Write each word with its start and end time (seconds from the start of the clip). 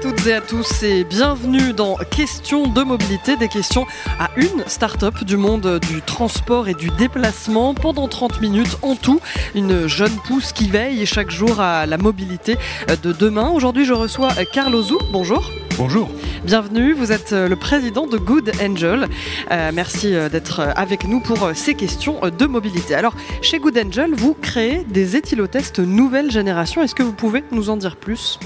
Toutes 0.00 0.26
et 0.28 0.34
à 0.34 0.40
tous 0.40 0.84
et 0.84 1.02
bienvenue 1.02 1.72
dans 1.72 1.96
Questions 1.96 2.68
de 2.68 2.82
mobilité, 2.82 3.36
des 3.36 3.48
questions 3.48 3.84
à 4.20 4.30
une 4.36 4.62
start-up 4.66 5.24
du 5.24 5.36
monde 5.36 5.80
du 5.90 6.02
transport 6.02 6.68
et 6.68 6.74
du 6.74 6.88
déplacement. 6.90 7.74
Pendant 7.74 8.06
30 8.06 8.40
minutes 8.40 8.78
en 8.82 8.94
tout, 8.94 9.20
une 9.56 9.88
jeune 9.88 10.14
pousse 10.26 10.52
qui 10.52 10.68
veille 10.68 11.04
chaque 11.04 11.30
jour 11.30 11.60
à 11.60 11.86
la 11.86 11.98
mobilité 11.98 12.58
de 13.02 13.12
demain. 13.12 13.50
Aujourd'hui, 13.50 13.84
je 13.84 13.92
reçois 13.92 14.30
Carlo 14.52 14.82
Zou. 14.82 14.98
Bonjour. 15.10 15.50
Bonjour. 15.76 16.08
Bienvenue, 16.44 16.92
vous 16.92 17.10
êtes 17.10 17.32
le 17.32 17.56
président 17.56 18.06
de 18.06 18.18
Good 18.18 18.52
Angel. 18.62 19.08
Euh, 19.50 19.70
merci 19.74 20.12
d'être 20.30 20.60
avec 20.76 21.08
nous 21.08 21.20
pour 21.20 21.50
ces 21.54 21.74
questions 21.74 22.20
de 22.20 22.46
mobilité. 22.46 22.94
Alors, 22.94 23.14
chez 23.42 23.58
Good 23.58 23.78
Angel, 23.78 24.14
vous 24.14 24.34
créez 24.34 24.84
des 24.84 25.16
éthylotests 25.16 25.80
nouvelle 25.80 26.30
génération. 26.30 26.82
Est-ce 26.82 26.94
que 26.94 27.02
vous 27.02 27.12
pouvez 27.12 27.42
nous 27.50 27.68
en 27.70 27.76
dire 27.76 27.96
plus? 27.96 28.38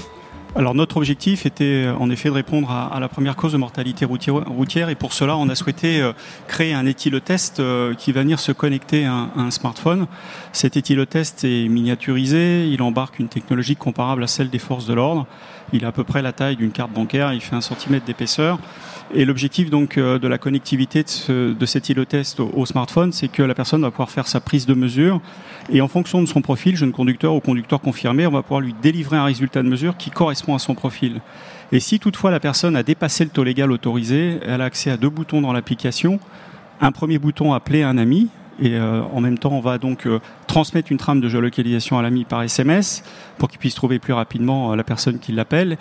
Alors 0.55 0.75
notre 0.75 0.97
objectif 0.97 1.47
était 1.47 1.87
en 1.99 2.11
effet 2.11 2.29
de 2.29 2.33
répondre 2.35 2.69
à, 2.69 2.99
la 2.99 3.09
première 3.09 3.35
cause 3.35 3.53
de 3.53 3.57
mortalité 3.57 4.05
routière 4.05 4.89
et 4.89 4.95
pour 4.95 5.13
cela 5.13 5.35
on 5.35 5.49
a 5.49 5.55
souhaité 5.55 5.99
euh, 5.99 6.13
créer 6.47 6.75
un 6.75 6.85
éthylotest 6.85 7.59
euh, 7.59 7.95
qui 7.95 8.11
va 8.11 8.21
venir 8.21 8.39
se 8.39 8.51
connecter 8.51 9.05
à 9.05 9.29
un, 9.35 9.49
smartphone. 9.49 10.05
Cet 10.51 10.77
éthylotest 10.77 11.43
est 11.43 11.67
miniaturisé, 11.69 12.67
il 12.67 12.83
embarque 12.83 13.17
une 13.17 13.29
technologie 13.29 13.75
comparable 13.75 14.23
à 14.23 14.27
celle 14.27 14.51
des 14.51 14.59
forces 14.59 14.85
de 14.85 14.93
l'ordre. 14.93 15.25
Il 15.71 15.85
a 15.85 15.87
à 15.87 15.91
peu 15.91 16.03
près 16.03 16.21
la 16.21 16.33
taille 16.33 16.55
d'une 16.55 16.71
carte 16.71 16.91
bancaire, 16.91 17.33
il 17.33 17.41
fait 17.41 17.55
un 17.55 17.61
centimètre 17.61 18.05
d'épaisseur. 18.05 18.59
Et 19.15 19.25
l'objectif 19.25 19.71
donc 19.71 19.97
euh, 19.97 20.19
de 20.19 20.27
la 20.27 20.37
connectivité 20.37 21.03
de, 21.03 21.53
de 21.53 21.65
cet 21.65 21.89
îlotest 21.89 22.39
au, 22.39 22.51
au 22.53 22.65
smartphone, 22.67 23.11
c'est 23.11 23.27
que 23.27 23.41
la 23.41 23.55
personne 23.55 23.81
va 23.81 23.89
pouvoir 23.89 24.11
faire 24.11 24.27
sa 24.27 24.39
prise 24.39 24.67
de 24.67 24.75
mesure 24.75 25.19
et 25.71 25.81
en 25.81 25.87
fonction 25.87 26.21
de 26.21 26.27
son 26.27 26.41
profil, 26.41 26.75
jeune 26.75 26.91
conducteur 26.91 27.33
ou 27.33 27.39
conducteur 27.39 27.79
confirmé, 27.79 28.27
on 28.27 28.31
va 28.31 28.41
pouvoir 28.41 28.59
lui 28.59 28.75
délivrer 28.81 29.17
un 29.17 29.23
résultat 29.23 29.63
de 29.63 29.69
mesure 29.69 29.95
qui 29.95 30.09
correspond 30.09 30.42
à 30.51 30.59
son 30.59 30.75
profil. 30.75 31.21
Et 31.71 31.79
si 31.79 31.99
toutefois 31.99 32.31
la 32.31 32.39
personne 32.39 32.75
a 32.75 32.83
dépassé 32.83 33.23
le 33.23 33.29
taux 33.29 33.43
légal 33.43 33.71
autorisé, 33.71 34.39
elle 34.45 34.61
a 34.61 34.65
accès 34.65 34.91
à 34.91 34.97
deux 34.97 35.09
boutons 35.09 35.41
dans 35.41 35.53
l'application. 35.53 36.19
Un 36.81 36.91
premier 36.91 37.17
bouton 37.17 37.53
appeler 37.53 37.83
un 37.83 37.97
ami, 37.97 38.29
et 38.59 38.75
euh, 38.75 39.01
en 39.01 39.21
même 39.21 39.37
temps, 39.37 39.53
on 39.53 39.61
va 39.61 39.77
donc 39.77 40.05
euh, 40.05 40.19
transmettre 40.47 40.91
une 40.91 40.97
trame 40.97 41.21
de 41.21 41.29
géolocalisation 41.29 41.97
à 41.97 42.01
l'ami 42.01 42.25
par 42.25 42.43
SMS 42.43 43.03
pour 43.37 43.49
qu'il 43.49 43.59
puisse 43.59 43.75
trouver 43.75 43.99
plus 43.99 44.13
rapidement 44.13 44.75
la 44.75 44.83
personne 44.83 45.19
qui 45.19 45.31
l'appelle 45.31 45.77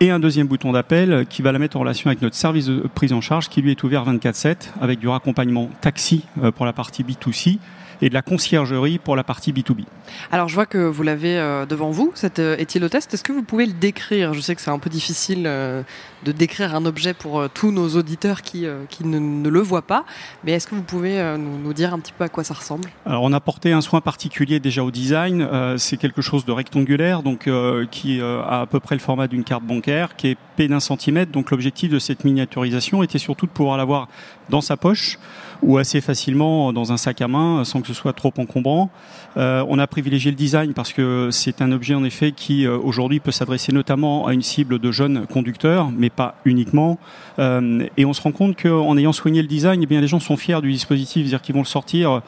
et 0.00 0.10
un 0.10 0.18
deuxième 0.18 0.46
bouton 0.46 0.72
d'appel 0.72 1.26
qui 1.28 1.42
va 1.42 1.52
la 1.52 1.58
mettre 1.58 1.76
en 1.76 1.80
relation 1.80 2.08
avec 2.08 2.20
notre 2.20 2.36
service 2.36 2.66
de 2.66 2.80
prise 2.94 3.12
en 3.12 3.20
charge 3.20 3.48
qui 3.48 3.62
lui 3.62 3.70
est 3.70 3.82
ouvert 3.82 4.04
24/7 4.04 4.72
avec 4.80 4.98
du 4.98 5.08
raccompagnement 5.08 5.70
taxi 5.80 6.24
euh, 6.42 6.50
pour 6.50 6.66
la 6.66 6.72
partie 6.72 7.02
B2C 7.02 7.58
et 8.02 8.08
de 8.08 8.14
la 8.14 8.22
conciergerie 8.22 8.98
pour 8.98 9.16
la 9.16 9.24
partie 9.24 9.52
B2B. 9.52 9.84
Alors 10.30 10.48
je 10.48 10.54
vois 10.54 10.66
que 10.66 10.78
vous 10.78 11.02
l'avez 11.02 11.38
euh, 11.38 11.66
devant 11.66 11.90
vous, 11.90 12.12
cet 12.14 12.38
euh, 12.38 12.56
éthylotest. 12.58 13.12
Est-ce 13.14 13.24
que 13.24 13.32
vous 13.32 13.42
pouvez 13.42 13.66
le 13.66 13.72
décrire? 13.72 14.34
Je 14.34 14.40
sais 14.40 14.54
que 14.54 14.60
c'est 14.60 14.70
un 14.70 14.78
peu 14.78 14.90
difficile 14.90 15.44
euh, 15.46 15.82
de 16.24 16.32
décrire 16.32 16.74
un 16.74 16.84
objet 16.86 17.14
pour 17.14 17.48
tous 17.50 17.70
nos 17.70 17.88
auditeurs 17.96 18.42
qui, 18.42 18.66
qui 18.90 19.06
ne, 19.06 19.48
le 19.48 19.60
voient 19.60 19.86
pas, 19.86 20.04
mais 20.44 20.52
est-ce 20.52 20.66
que 20.66 20.74
vous 20.74 20.82
pouvez 20.82 21.36
nous, 21.38 21.72
dire 21.72 21.94
un 21.94 22.00
petit 22.00 22.12
peu 22.12 22.24
à 22.24 22.28
quoi 22.28 22.42
ça 22.42 22.54
ressemble? 22.54 22.88
Alors 23.04 23.22
on 23.22 23.32
a 23.32 23.40
porté 23.40 23.72
un 23.72 23.80
soin 23.80 24.00
particulier 24.00 24.58
déjà 24.58 24.82
au 24.82 24.90
design. 24.90 25.48
c'est 25.76 25.96
quelque 25.96 26.22
chose 26.22 26.44
de 26.44 26.52
rectangulaire, 26.52 27.22
donc 27.22 27.48
qui 27.90 28.20
a 28.20 28.60
à 28.62 28.66
peu 28.66 28.80
près 28.80 28.94
le 28.94 29.00
format 29.00 29.28
d'une 29.28 29.44
carte 29.44 29.62
bancaire, 29.62 30.16
qui 30.16 30.28
est 30.28 30.38
épais 30.56 30.68
d'un 30.68 30.80
centimètre. 30.80 31.32
Donc 31.32 31.50
l'objectif 31.50 31.90
de 31.90 31.98
cette 31.98 32.24
miniaturisation 32.24 33.02
était 33.02 33.18
surtout 33.18 33.46
de 33.46 33.50
pouvoir 33.50 33.76
l'avoir 33.76 34.08
dans 34.48 34.60
sa 34.60 34.76
poche 34.76 35.18
ou 35.62 35.78
assez 35.78 36.00
facilement 36.00 36.72
dans 36.72 36.92
un 36.92 36.96
sac 36.96 37.20
à 37.20 37.28
main 37.28 37.64
sans 37.64 37.80
que 37.80 37.88
ce 37.88 37.94
soit 37.94 38.12
trop 38.12 38.32
encombrant. 38.38 38.90
Euh, 39.36 39.64
on 39.68 39.78
a 39.78 39.86
privilégié 39.86 40.30
le 40.30 40.36
design 40.36 40.72
parce 40.72 40.92
que 40.92 41.28
c'est 41.30 41.60
un 41.60 41.70
objet 41.70 41.94
en 41.94 42.04
effet 42.04 42.32
qui 42.32 42.66
euh, 42.66 42.78
aujourd'hui 42.78 43.20
peut 43.20 43.30
s'adresser 43.30 43.70
notamment 43.70 44.26
à 44.26 44.32
une 44.32 44.42
cible 44.42 44.78
de 44.78 44.90
jeunes 44.90 45.26
conducteurs, 45.26 45.90
mais 45.96 46.08
pas 46.08 46.36
uniquement. 46.46 46.98
Euh, 47.38 47.86
et 47.98 48.06
on 48.06 48.14
se 48.14 48.22
rend 48.22 48.32
compte 48.32 48.60
qu'en 48.60 48.96
ayant 48.96 49.12
soigné 49.12 49.42
le 49.42 49.48
design, 49.48 49.82
eh 49.82 49.86
bien 49.86 50.00
les 50.00 50.06
gens 50.06 50.20
sont 50.20 50.38
fiers 50.38 50.60
du 50.62 50.72
dispositif, 50.72 51.22
c'est-à-dire 51.22 51.42
qu'ils 51.42 51.54
vont 51.54 51.62
le 51.62 51.66
sortir 51.66 52.22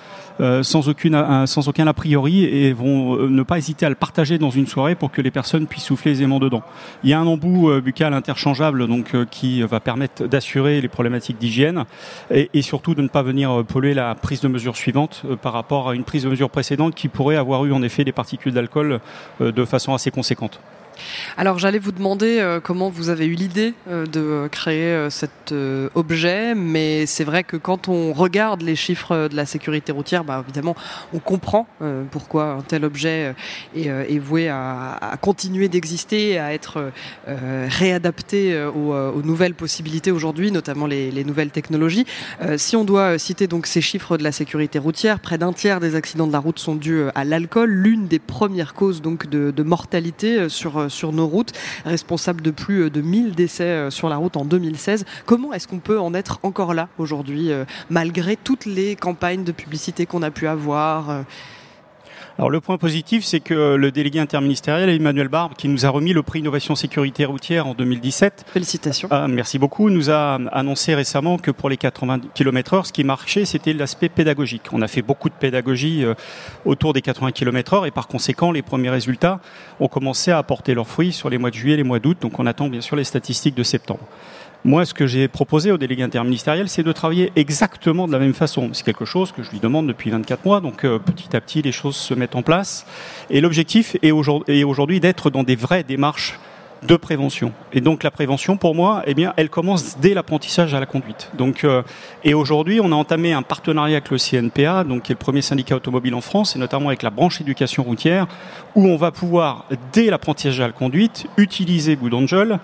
sans 0.62 0.88
aucune 0.88 1.46
sans 1.46 1.66
aucun 1.66 1.88
a 1.88 1.92
priori 1.92 2.44
et 2.44 2.72
vont 2.72 3.16
ne 3.16 3.42
pas 3.42 3.58
hésiter 3.58 3.86
à 3.86 3.88
le 3.88 3.96
partager 3.96 4.38
dans 4.38 4.50
une 4.50 4.68
soirée 4.68 4.94
pour 4.94 5.10
que 5.10 5.20
les 5.20 5.32
personnes 5.32 5.66
puissent 5.66 5.84
souffler 5.84 6.12
aisément 6.12 6.38
dedans. 6.38 6.62
Il 7.02 7.10
y 7.10 7.12
a 7.12 7.18
un 7.18 7.26
embout 7.26 7.80
buccal 7.80 8.14
interchangeable 8.14 8.86
donc 8.86 9.16
qui 9.30 9.62
va 9.62 9.80
permettre 9.80 10.28
d'assurer 10.28 10.80
les 10.80 10.86
problématiques 10.86 11.38
d'hygiène 11.38 11.86
et, 12.30 12.50
et, 12.54 12.62
surtout 12.62 12.94
de 12.94 13.02
ne 13.02 13.08
pas 13.08 13.17
venir 13.22 13.64
polluer 13.66 13.94
la 13.94 14.14
prise 14.14 14.40
de 14.40 14.48
mesure 14.48 14.76
suivante 14.76 15.22
par 15.42 15.52
rapport 15.52 15.88
à 15.88 15.94
une 15.94 16.04
prise 16.04 16.24
de 16.24 16.28
mesure 16.28 16.50
précédente 16.50 16.94
qui 16.94 17.08
pourrait 17.08 17.36
avoir 17.36 17.64
eu 17.64 17.72
en 17.72 17.82
effet 17.82 18.04
des 18.04 18.12
particules 18.12 18.52
d'alcool 18.52 19.00
euh, 19.40 19.52
de 19.52 19.64
façon 19.64 19.94
assez 19.94 20.10
conséquente. 20.10 20.60
Alors 21.36 21.58
j'allais 21.58 21.78
vous 21.78 21.92
demander 21.92 22.38
euh, 22.38 22.60
comment 22.60 22.88
vous 22.88 23.08
avez 23.08 23.26
eu 23.26 23.34
l'idée 23.34 23.74
euh, 23.88 24.06
de 24.06 24.48
créer 24.48 24.92
euh, 24.92 25.10
cet 25.10 25.52
objet, 25.94 26.54
mais 26.54 27.06
c'est 27.06 27.24
vrai 27.24 27.42
que 27.42 27.56
quand 27.56 27.88
on 27.88 28.12
regarde 28.12 28.62
les 28.62 28.76
chiffres 28.76 29.28
de 29.28 29.36
la 29.36 29.46
sécurité 29.46 29.92
routière, 29.92 30.24
bah, 30.24 30.42
évidemment 30.44 30.76
on 31.14 31.18
comprend 31.18 31.66
pourquoi 32.10 32.52
un 32.52 32.60
tel 32.60 32.84
objet 32.84 33.34
est, 33.74 34.18
voué 34.18 34.48
à, 34.48 35.16
continuer 35.22 35.68
d'exister, 35.68 36.38
à 36.38 36.52
être 36.52 36.92
réadapté 37.26 38.62
aux, 38.62 39.22
nouvelles 39.22 39.54
possibilités 39.54 40.10
aujourd'hui, 40.10 40.52
notamment 40.52 40.86
les, 40.86 41.24
nouvelles 41.24 41.50
technologies. 41.50 42.04
si 42.56 42.76
on 42.76 42.84
doit 42.84 43.18
citer 43.18 43.46
donc 43.46 43.66
ces 43.66 43.80
chiffres 43.80 44.18
de 44.18 44.22
la 44.22 44.32
sécurité 44.32 44.78
routière, 44.78 45.20
près 45.20 45.38
d'un 45.38 45.52
tiers 45.52 45.80
des 45.80 45.94
accidents 45.94 46.26
de 46.26 46.32
la 46.32 46.40
route 46.40 46.58
sont 46.58 46.74
dus 46.74 47.04
à 47.14 47.24
l'alcool, 47.24 47.70
l'une 47.70 48.06
des 48.06 48.18
premières 48.18 48.74
causes 48.74 49.00
donc 49.00 49.28
de, 49.30 49.50
de 49.50 49.62
mortalité 49.62 50.48
sur 50.48 50.87
sur 50.88 51.12
nos 51.12 51.26
routes, 51.26 51.52
responsable 51.84 52.42
de 52.42 52.50
plus 52.50 52.90
de 52.90 53.00
1000 53.00 53.34
décès 53.34 53.64
euh, 53.64 53.90
sur 53.90 54.08
la 54.08 54.16
route 54.16 54.36
en 54.36 54.44
2016. 54.44 55.04
Comment 55.26 55.52
est-ce 55.52 55.68
qu'on 55.68 55.78
peut 55.78 56.00
en 56.00 56.14
être 56.14 56.38
encore 56.42 56.74
là 56.74 56.88
aujourd'hui, 56.98 57.50
euh, 57.52 57.64
malgré 57.90 58.36
toutes 58.36 58.66
les 58.66 58.96
campagnes 58.96 59.44
de 59.44 59.52
publicité 59.52 60.06
qu'on 60.06 60.22
a 60.22 60.30
pu 60.30 60.46
avoir 60.46 61.10
euh 61.10 61.22
alors 62.38 62.50
le 62.50 62.60
point 62.60 62.78
positif, 62.78 63.24
c'est 63.24 63.40
que 63.40 63.74
le 63.74 63.90
délégué 63.90 64.20
interministériel 64.20 64.88
Emmanuel 64.90 65.26
Barbe, 65.26 65.54
qui 65.58 65.66
nous 65.66 65.86
a 65.86 65.88
remis 65.88 66.12
le 66.12 66.22
prix 66.22 66.38
Innovation 66.38 66.76
Sécurité 66.76 67.24
Routière 67.24 67.66
en 67.66 67.74
2017, 67.74 68.44
félicitations. 68.46 69.08
Ah, 69.10 69.26
merci 69.26 69.58
beaucoup, 69.58 69.90
nous 69.90 70.08
a 70.08 70.38
annoncé 70.52 70.94
récemment 70.94 71.38
que 71.38 71.50
pour 71.50 71.68
les 71.68 71.76
80 71.76 72.20
km/h, 72.34 72.84
ce 72.84 72.92
qui 72.92 73.02
marchait, 73.02 73.44
c'était 73.44 73.72
l'aspect 73.72 74.08
pédagogique. 74.08 74.66
On 74.70 74.82
a 74.82 74.86
fait 74.86 75.02
beaucoup 75.02 75.28
de 75.28 75.34
pédagogie 75.34 76.04
euh, 76.04 76.14
autour 76.64 76.92
des 76.92 77.02
80 77.02 77.32
km/h 77.32 77.88
et 77.88 77.90
par 77.90 78.06
conséquent, 78.06 78.52
les 78.52 78.62
premiers 78.62 78.90
résultats 78.90 79.40
ont 79.80 79.88
commencé 79.88 80.30
à 80.30 80.38
apporter 80.38 80.74
leurs 80.74 80.86
fruits 80.86 81.12
sur 81.12 81.30
les 81.30 81.38
mois 81.38 81.50
de 81.50 81.56
juillet 81.56 81.74
et 81.74 81.78
les 81.78 81.82
mois 81.82 81.98
d'août. 81.98 82.18
Donc 82.20 82.38
on 82.38 82.46
attend 82.46 82.68
bien 82.68 82.82
sûr 82.82 82.94
les 82.94 83.02
statistiques 83.02 83.56
de 83.56 83.64
septembre. 83.64 84.06
Moi, 84.64 84.84
ce 84.84 84.92
que 84.92 85.06
j'ai 85.06 85.28
proposé 85.28 85.70
au 85.70 85.78
délégué 85.78 86.02
interministériel, 86.02 86.68
c'est 86.68 86.82
de 86.82 86.90
travailler 86.90 87.32
exactement 87.36 88.08
de 88.08 88.12
la 88.12 88.18
même 88.18 88.34
façon. 88.34 88.70
C'est 88.72 88.84
quelque 88.84 89.04
chose 89.04 89.30
que 89.30 89.42
je 89.44 89.50
lui 89.50 89.60
demande 89.60 89.86
depuis 89.86 90.10
24 90.10 90.44
mois, 90.44 90.60
donc 90.60 90.84
euh, 90.84 90.98
petit 90.98 91.36
à 91.36 91.40
petit, 91.40 91.62
les 91.62 91.70
choses 91.70 91.96
se 91.96 92.12
mettent 92.12 92.34
en 92.34 92.42
place. 92.42 92.84
Et 93.30 93.40
l'objectif 93.40 93.96
est 94.02 94.10
aujourd'hui 94.10 95.00
d'être 95.00 95.30
dans 95.30 95.44
des 95.44 95.54
vraies 95.54 95.84
démarches 95.84 96.38
de 96.82 96.96
prévention. 96.96 97.52
Et 97.72 97.80
donc 97.80 98.02
la 98.02 98.10
prévention, 98.10 98.56
pour 98.56 98.74
moi, 98.74 99.02
eh 99.06 99.14
bien, 99.14 99.32
elle 99.36 99.50
commence 99.50 99.98
dès 99.98 100.14
l'apprentissage 100.14 100.74
à 100.74 100.80
la 100.80 100.86
conduite. 100.86 101.30
Donc, 101.36 101.64
euh, 101.64 101.82
et 102.24 102.34
aujourd'hui, 102.34 102.80
on 102.80 102.92
a 102.92 102.94
entamé 102.94 103.32
un 103.32 103.42
partenariat 103.42 103.96
avec 103.96 104.10
le 104.10 104.18
CNPA, 104.18 104.84
donc 104.84 105.02
qui 105.02 105.12
est 105.12 105.14
le 105.14 105.18
premier 105.18 105.42
syndicat 105.42 105.76
automobile 105.76 106.14
en 106.14 106.20
France, 106.20 106.56
et 106.56 106.58
notamment 106.58 106.88
avec 106.88 107.02
la 107.02 107.10
branche 107.10 107.40
éducation 107.40 107.82
routière, 107.82 108.26
où 108.74 108.86
on 108.86 108.96
va 108.96 109.10
pouvoir, 109.10 109.66
dès 109.92 110.06
l'apprentissage 110.06 110.60
à 110.60 110.66
la 110.66 110.72
conduite, 110.72 111.26
utiliser 111.36 111.96
Good 111.96 112.58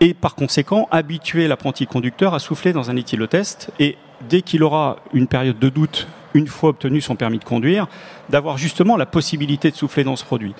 et 0.00 0.14
par 0.14 0.34
conséquent 0.34 0.88
habituer 0.90 1.48
l'apprenti 1.48 1.86
conducteur 1.86 2.34
à 2.34 2.38
souffler 2.38 2.72
dans 2.72 2.90
un 2.90 2.96
éthylotest 2.96 3.70
et 3.78 3.96
dès 4.28 4.42
qu'il 4.42 4.62
aura 4.62 4.96
une 5.12 5.26
période 5.26 5.58
de 5.58 5.68
doute, 5.68 6.06
une 6.34 6.46
fois 6.46 6.70
obtenu 6.70 7.00
son 7.00 7.16
permis 7.16 7.38
de 7.38 7.44
conduire, 7.44 7.86
d'avoir 8.28 8.58
justement 8.58 8.96
la 8.96 9.06
possibilité 9.06 9.70
de 9.70 9.76
souffler 9.76 10.04
dans 10.04 10.16
ce 10.16 10.24
produit 10.24 10.54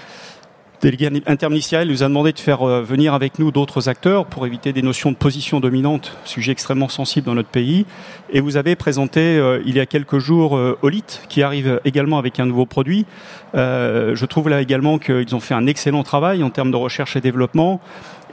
délégué 0.81 1.11
interministériel 1.27 1.89
nous 1.89 2.03
a 2.03 2.09
demandé 2.09 2.33
de 2.33 2.39
faire 2.39 2.63
euh, 2.63 2.83
venir 2.83 3.15
avec 3.15 3.39
nous 3.39 3.51
d'autres 3.51 3.89
acteurs 3.89 4.27
pour 4.27 4.47
éviter 4.47 4.73
des 4.73 4.83
notions 4.83 5.11
de 5.11 5.17
position 5.17 5.61
dominante, 5.61 6.17
sujet 6.25 6.53
extrêmement 6.53 6.89
sensible 6.89 7.27
dans 7.27 7.35
notre 7.35 7.49
pays. 7.49 7.87
Et 8.31 8.41
vous 8.41 8.57
avez 8.57 8.77
présenté 8.77 9.21
euh, 9.21 9.61
il 9.65 9.77
y 9.77 9.81
a 9.81 9.87
quelques 9.87 10.19
jours 10.19 10.57
euh, 10.57 10.79
Olit, 10.83 11.05
qui 11.29 11.43
arrive 11.43 11.81
également 11.85 12.19
avec 12.19 12.41
un 12.41 12.47
nouveau 12.47 12.67
produit. 12.67 13.07
je 13.55 14.25
trouve 14.27 14.49
là 14.49 14.61
également 14.61 14.99
qu'ils 14.99 15.35
ont 15.35 15.41
fait 15.41 15.55
un 15.55 15.67
excellent 15.67 16.03
travail 16.03 16.43
en 16.43 16.51
termes 16.51 16.71
de 16.71 16.77
recherche 16.77 17.17
et 17.17 17.21
développement. 17.21 17.81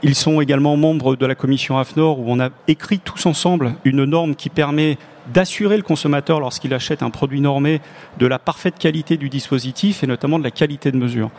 Ils 0.02 0.14
sont 0.14 0.40
également 0.40 0.76
membres 0.76 1.16
de 1.16 1.26
la 1.26 1.34
commission 1.34 1.78
AFNOR 1.78 2.18
où 2.18 2.24
on 2.26 2.40
a 2.40 2.50
écrit 2.68 2.98
tous 2.98 3.26
ensemble 3.26 3.74
une 3.84 4.04
norme 4.04 4.34
qui 4.34 4.50
permet 4.50 4.98
d'assurer 5.32 5.76
le 5.76 5.82
consommateur 5.82 6.40
lorsqu'il 6.40 6.74
achète 6.74 7.02
un 7.02 7.10
produit 7.10 7.40
normé 7.40 7.80
de 8.18 8.26
la 8.26 8.38
parfaite 8.38 8.78
qualité 8.78 9.16
du 9.16 9.30
dispositif 9.30 10.02
et 10.04 10.06
notamment 10.06 10.38
de 10.38 10.44
la 10.44 10.50
qualité 10.50 10.92
de 10.92 10.98
mesure. 10.98 11.30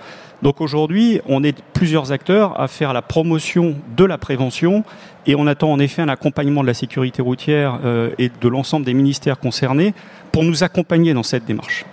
Donc 0.42 0.62
aujourd'hui, 0.62 1.22
on 1.28 1.44
est 1.44 1.62
plusieurs 1.74 2.12
acteurs 2.12 2.60
à 2.60 2.68
faire 2.68 2.94
la 2.94 3.02
promotion 3.02 3.76
de 3.96 4.04
la 4.04 4.18
prévention 4.18 4.84
et 5.28 5.36
on 5.36 5.48
attend 5.48 5.72
en 5.72 5.80
effet 5.80 6.02
un 6.02 6.10
accompagnement 6.10 6.62
de 6.62 6.68
la 6.68 6.74
sécurité 6.74 7.22
routière 7.22 7.80
euh, 7.86 8.10
et 8.18 8.30
de 8.30 8.48
l'ensemble 8.48 8.86
des 8.86 8.94
ministères 8.94 9.40
concernés 9.40 9.94
pour 10.32 10.44
nous 10.44 10.64
accompagner 10.64 11.14
dans 11.14 11.24
cette 11.24 11.46
démarche. 11.46 11.86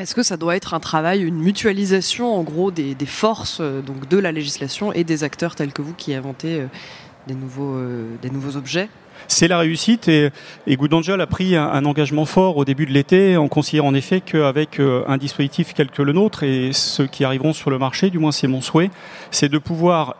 Est-ce 0.00 0.14
que 0.14 0.22
ça 0.22 0.38
doit 0.38 0.56
être 0.56 0.72
un 0.72 0.80
travail, 0.80 1.20
une 1.20 1.38
mutualisation 1.38 2.34
en 2.34 2.42
gros 2.42 2.70
des, 2.70 2.96
forces 3.04 3.58
euh, 3.60 3.82
donc 3.82 4.08
de 4.08 4.16
la 4.16 4.32
législation 4.32 4.94
et 4.94 5.04
des 5.04 5.24
acteurs 5.24 5.54
tels 5.54 5.74
que 5.74 5.82
vous 5.82 5.92
qui 5.92 6.14
inventez 6.14 6.60
euh, 6.60 6.66
des 7.26 7.34
nouveaux, 7.34 7.78
des 8.22 8.30
nouveaux 8.30 8.56
objets? 8.56 8.88
C'est 9.28 9.46
la 9.46 9.58
réussite 9.58 10.08
et, 10.08 10.30
et 10.66 10.76
Good 10.76 10.94
Angel 10.94 11.20
a 11.20 11.26
pris 11.26 11.54
un, 11.54 11.84
engagement 11.84 12.24
fort 12.24 12.56
au 12.56 12.64
début 12.64 12.86
de 12.86 12.92
l'été 12.92 13.36
en 13.36 13.48
considérant 13.48 13.88
en 13.88 13.94
effet 13.94 14.20
qu'avec 14.20 14.80
euh, 14.80 15.04
un 15.06 15.18
dispositif 15.18 15.74
tel 15.74 15.90
que 15.90 16.02
le 16.02 16.12
nôtre 16.12 16.42
et 16.42 16.72
ceux 16.72 17.06
qui 17.06 17.24
arriveront 17.24 17.52
sur 17.52 17.70
le 17.70 17.78
marché, 17.78 18.10
du 18.10 18.18
moins 18.18 18.32
c'est 18.32 18.48
mon 18.48 18.60
souhait, 18.60 18.90
c'est 19.30 19.48
de 19.48 19.58
pouvoir 19.58 20.16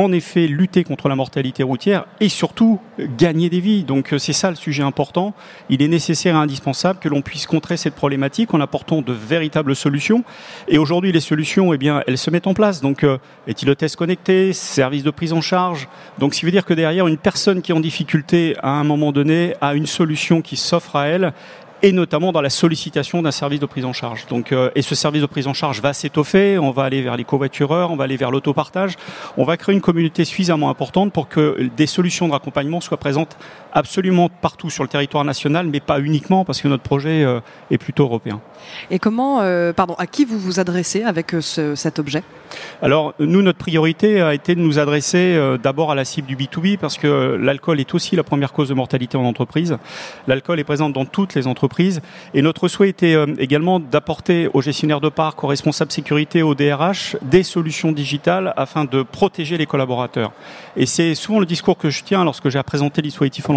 en 0.00 0.12
effet 0.12 0.46
lutter 0.46 0.82
contre 0.82 1.08
la 1.08 1.14
mortalité 1.14 1.62
routière 1.62 2.06
et 2.20 2.30
surtout 2.30 2.80
gagner 3.18 3.50
des 3.50 3.60
vies. 3.60 3.84
Donc 3.84 4.14
euh, 4.14 4.18
c'est 4.18 4.32
ça 4.32 4.48
le 4.48 4.56
sujet 4.56 4.82
important. 4.82 5.34
Il 5.68 5.82
est 5.82 5.88
nécessaire 5.88 6.36
et 6.36 6.38
indispensable 6.38 6.98
que 7.00 7.08
l'on 7.08 7.20
puisse 7.20 7.46
contrer 7.46 7.76
cette 7.76 7.94
problématique 7.94 8.54
en 8.54 8.60
apportant 8.60 9.02
de 9.02 9.12
véritables 9.12 9.76
solutions. 9.76 10.24
Et 10.68 10.78
aujourd'hui, 10.78 11.12
les 11.12 11.20
solutions, 11.20 11.74
eh 11.74 11.78
bien, 11.78 12.02
elles 12.06 12.16
se 12.16 12.30
mettent 12.30 12.46
en 12.46 12.54
place. 12.54 12.80
Donc 12.80 13.04
euh, 13.04 13.18
test 13.78 13.96
connecté, 13.96 14.54
service 14.54 15.02
de 15.02 15.10
prise 15.10 15.34
en 15.34 15.42
charge? 15.42 15.86
Donc, 16.18 16.34
ce 16.34 16.40
qui 16.40 16.46
veut 16.46 16.52
dire 16.52 16.64
que 16.64 16.74
derrière, 16.74 17.06
une 17.06 17.18
personne 17.18 17.60
qui 17.60 17.72
est 17.72 17.74
en 17.74 17.80
difficulté 17.80 18.56
à 18.62 18.70
un 18.70 18.84
moment 18.84 19.12
donné 19.12 19.54
a 19.60 19.74
une 19.74 19.86
solution 19.86 20.40
qui 20.40 20.56
s'offre 20.56 20.96
à 20.96 21.06
elle 21.06 21.32
et 21.82 21.92
notamment 21.92 22.32
dans 22.32 22.40
la 22.40 22.50
sollicitation 22.50 23.22
d'un 23.22 23.30
service 23.30 23.60
de 23.60 23.66
prise 23.66 23.84
en 23.84 23.92
charge. 23.92 24.26
Donc, 24.28 24.52
euh, 24.52 24.70
et 24.74 24.82
ce 24.82 24.94
service 24.94 25.22
de 25.22 25.26
prise 25.26 25.46
en 25.46 25.54
charge 25.54 25.80
va 25.80 25.92
s'étoffer, 25.92 26.58
on 26.58 26.70
va 26.70 26.84
aller 26.84 27.02
vers 27.02 27.16
les 27.16 27.24
covoitureurs, 27.24 27.90
on 27.90 27.96
va 27.96 28.04
aller 28.04 28.16
vers 28.16 28.30
l'autopartage, 28.30 28.96
on 29.36 29.44
va 29.44 29.56
créer 29.56 29.74
une 29.74 29.80
communauté 29.80 30.24
suffisamment 30.24 30.70
importante 30.70 31.12
pour 31.12 31.28
que 31.28 31.68
des 31.76 31.86
solutions 31.86 32.26
de 32.28 32.32
raccompagnement 32.32 32.80
soient 32.80 32.96
présentes 32.96 33.36
absolument 33.72 34.28
partout 34.28 34.70
sur 34.70 34.82
le 34.82 34.88
territoire 34.88 35.24
national, 35.24 35.66
mais 35.66 35.80
pas 35.80 36.00
uniquement 36.00 36.44
parce 36.44 36.60
que 36.60 36.68
notre 36.68 36.82
projet 36.82 37.24
euh, 37.24 37.40
est 37.70 37.78
plutôt 37.78 38.04
européen. 38.04 38.40
Et 38.90 38.98
comment, 38.98 39.40
euh, 39.40 39.72
pardon, 39.72 39.94
à 39.98 40.06
qui 40.06 40.24
vous 40.24 40.38
vous 40.38 40.60
adressez 40.60 41.02
avec 41.02 41.34
ce, 41.40 41.74
cet 41.74 41.98
objet? 41.98 42.22
Alors, 42.82 43.14
nous, 43.18 43.42
notre 43.42 43.58
priorité 43.58 44.20
a 44.20 44.34
été 44.34 44.54
de 44.54 44.60
nous 44.60 44.78
adresser 44.78 45.38
d'abord 45.62 45.92
à 45.92 45.94
la 45.94 46.04
cible 46.04 46.26
du 46.26 46.36
B2B 46.36 46.78
parce 46.78 46.98
que 46.98 47.36
l'alcool 47.40 47.80
est 47.80 47.94
aussi 47.94 48.16
la 48.16 48.24
première 48.24 48.52
cause 48.52 48.68
de 48.68 48.74
mortalité 48.74 49.16
en 49.16 49.24
entreprise. 49.24 49.78
L'alcool 50.26 50.58
est 50.58 50.64
présent 50.64 50.90
dans 50.90 51.04
toutes 51.04 51.34
les 51.34 51.46
entreprises 51.46 52.00
et 52.34 52.42
notre 52.42 52.68
souhait 52.68 52.88
était 52.88 53.14
euh, 53.14 53.26
également 53.38 53.80
d'apporter 53.80 54.48
aux 54.52 54.60
gestionnaires 54.60 55.00
de 55.00 55.08
parc, 55.08 55.42
aux 55.44 55.46
responsables 55.46 55.90
sécurité, 55.90 56.42
aux 56.42 56.54
DRH, 56.54 57.16
des 57.22 57.42
solutions 57.42 57.92
digitales 57.92 58.52
afin 58.56 58.84
de 58.84 59.02
protéger 59.02 59.56
les 59.56 59.66
collaborateurs. 59.66 60.32
Et 60.76 60.86
c'est 60.86 61.14
souvent 61.14 61.40
le 61.40 61.46
discours 61.46 61.78
que 61.78 61.90
je 61.90 62.02
tiens 62.04 62.24
lorsque 62.24 62.48
j'ai 62.48 62.62
présenté 62.62 63.00
le 63.00 63.06
dispositif 63.06 63.48
en 63.48 63.54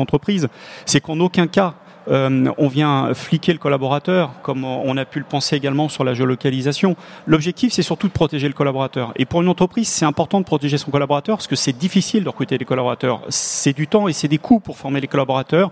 c'est 0.86 1.02
qu'en 1.02 1.20
aucun 1.20 1.48
cas 1.48 1.76
euh, 2.10 2.52
on 2.58 2.68
vient 2.68 3.14
fliquer 3.14 3.54
le 3.54 3.60
collaborateur, 3.60 4.32
comme 4.42 4.66
on 4.66 4.98
a 4.98 5.06
pu 5.06 5.20
le 5.20 5.26
penser 5.26 5.56
également 5.56 5.90
sur 5.90 6.04
la 6.04 6.14
géolocalisation. 6.14 6.96
L'objectif, 7.26 7.72
c'est 7.74 7.82
surtout 7.82 8.08
de 8.08 8.14
protéger 8.14 8.48
le 8.48 8.54
collaborateur. 8.54 9.14
Et 9.16 9.26
pour 9.26 9.42
une 9.42 9.48
entreprise, 9.48 9.88
c'est 9.88 10.06
important 10.06 10.40
de 10.40 10.46
protéger 10.46 10.78
son 10.78 10.92
collaborateur 10.92 11.38
parce 11.38 11.48
que 11.48 11.56
c'est 11.56 11.78
difficile 11.78 12.24
de 12.24 12.30
recruter 12.30 12.58
des 12.58 12.66
collaborateurs. 12.66 13.22
C'est 13.30 13.74
du 13.74 13.88
temps 13.88 14.08
et 14.08 14.14
c'est 14.14 14.28
des 14.28 14.38
coûts 14.38 14.60
pour 14.60 14.78
former 14.78 15.00
les 15.00 15.08
collaborateurs. 15.08 15.72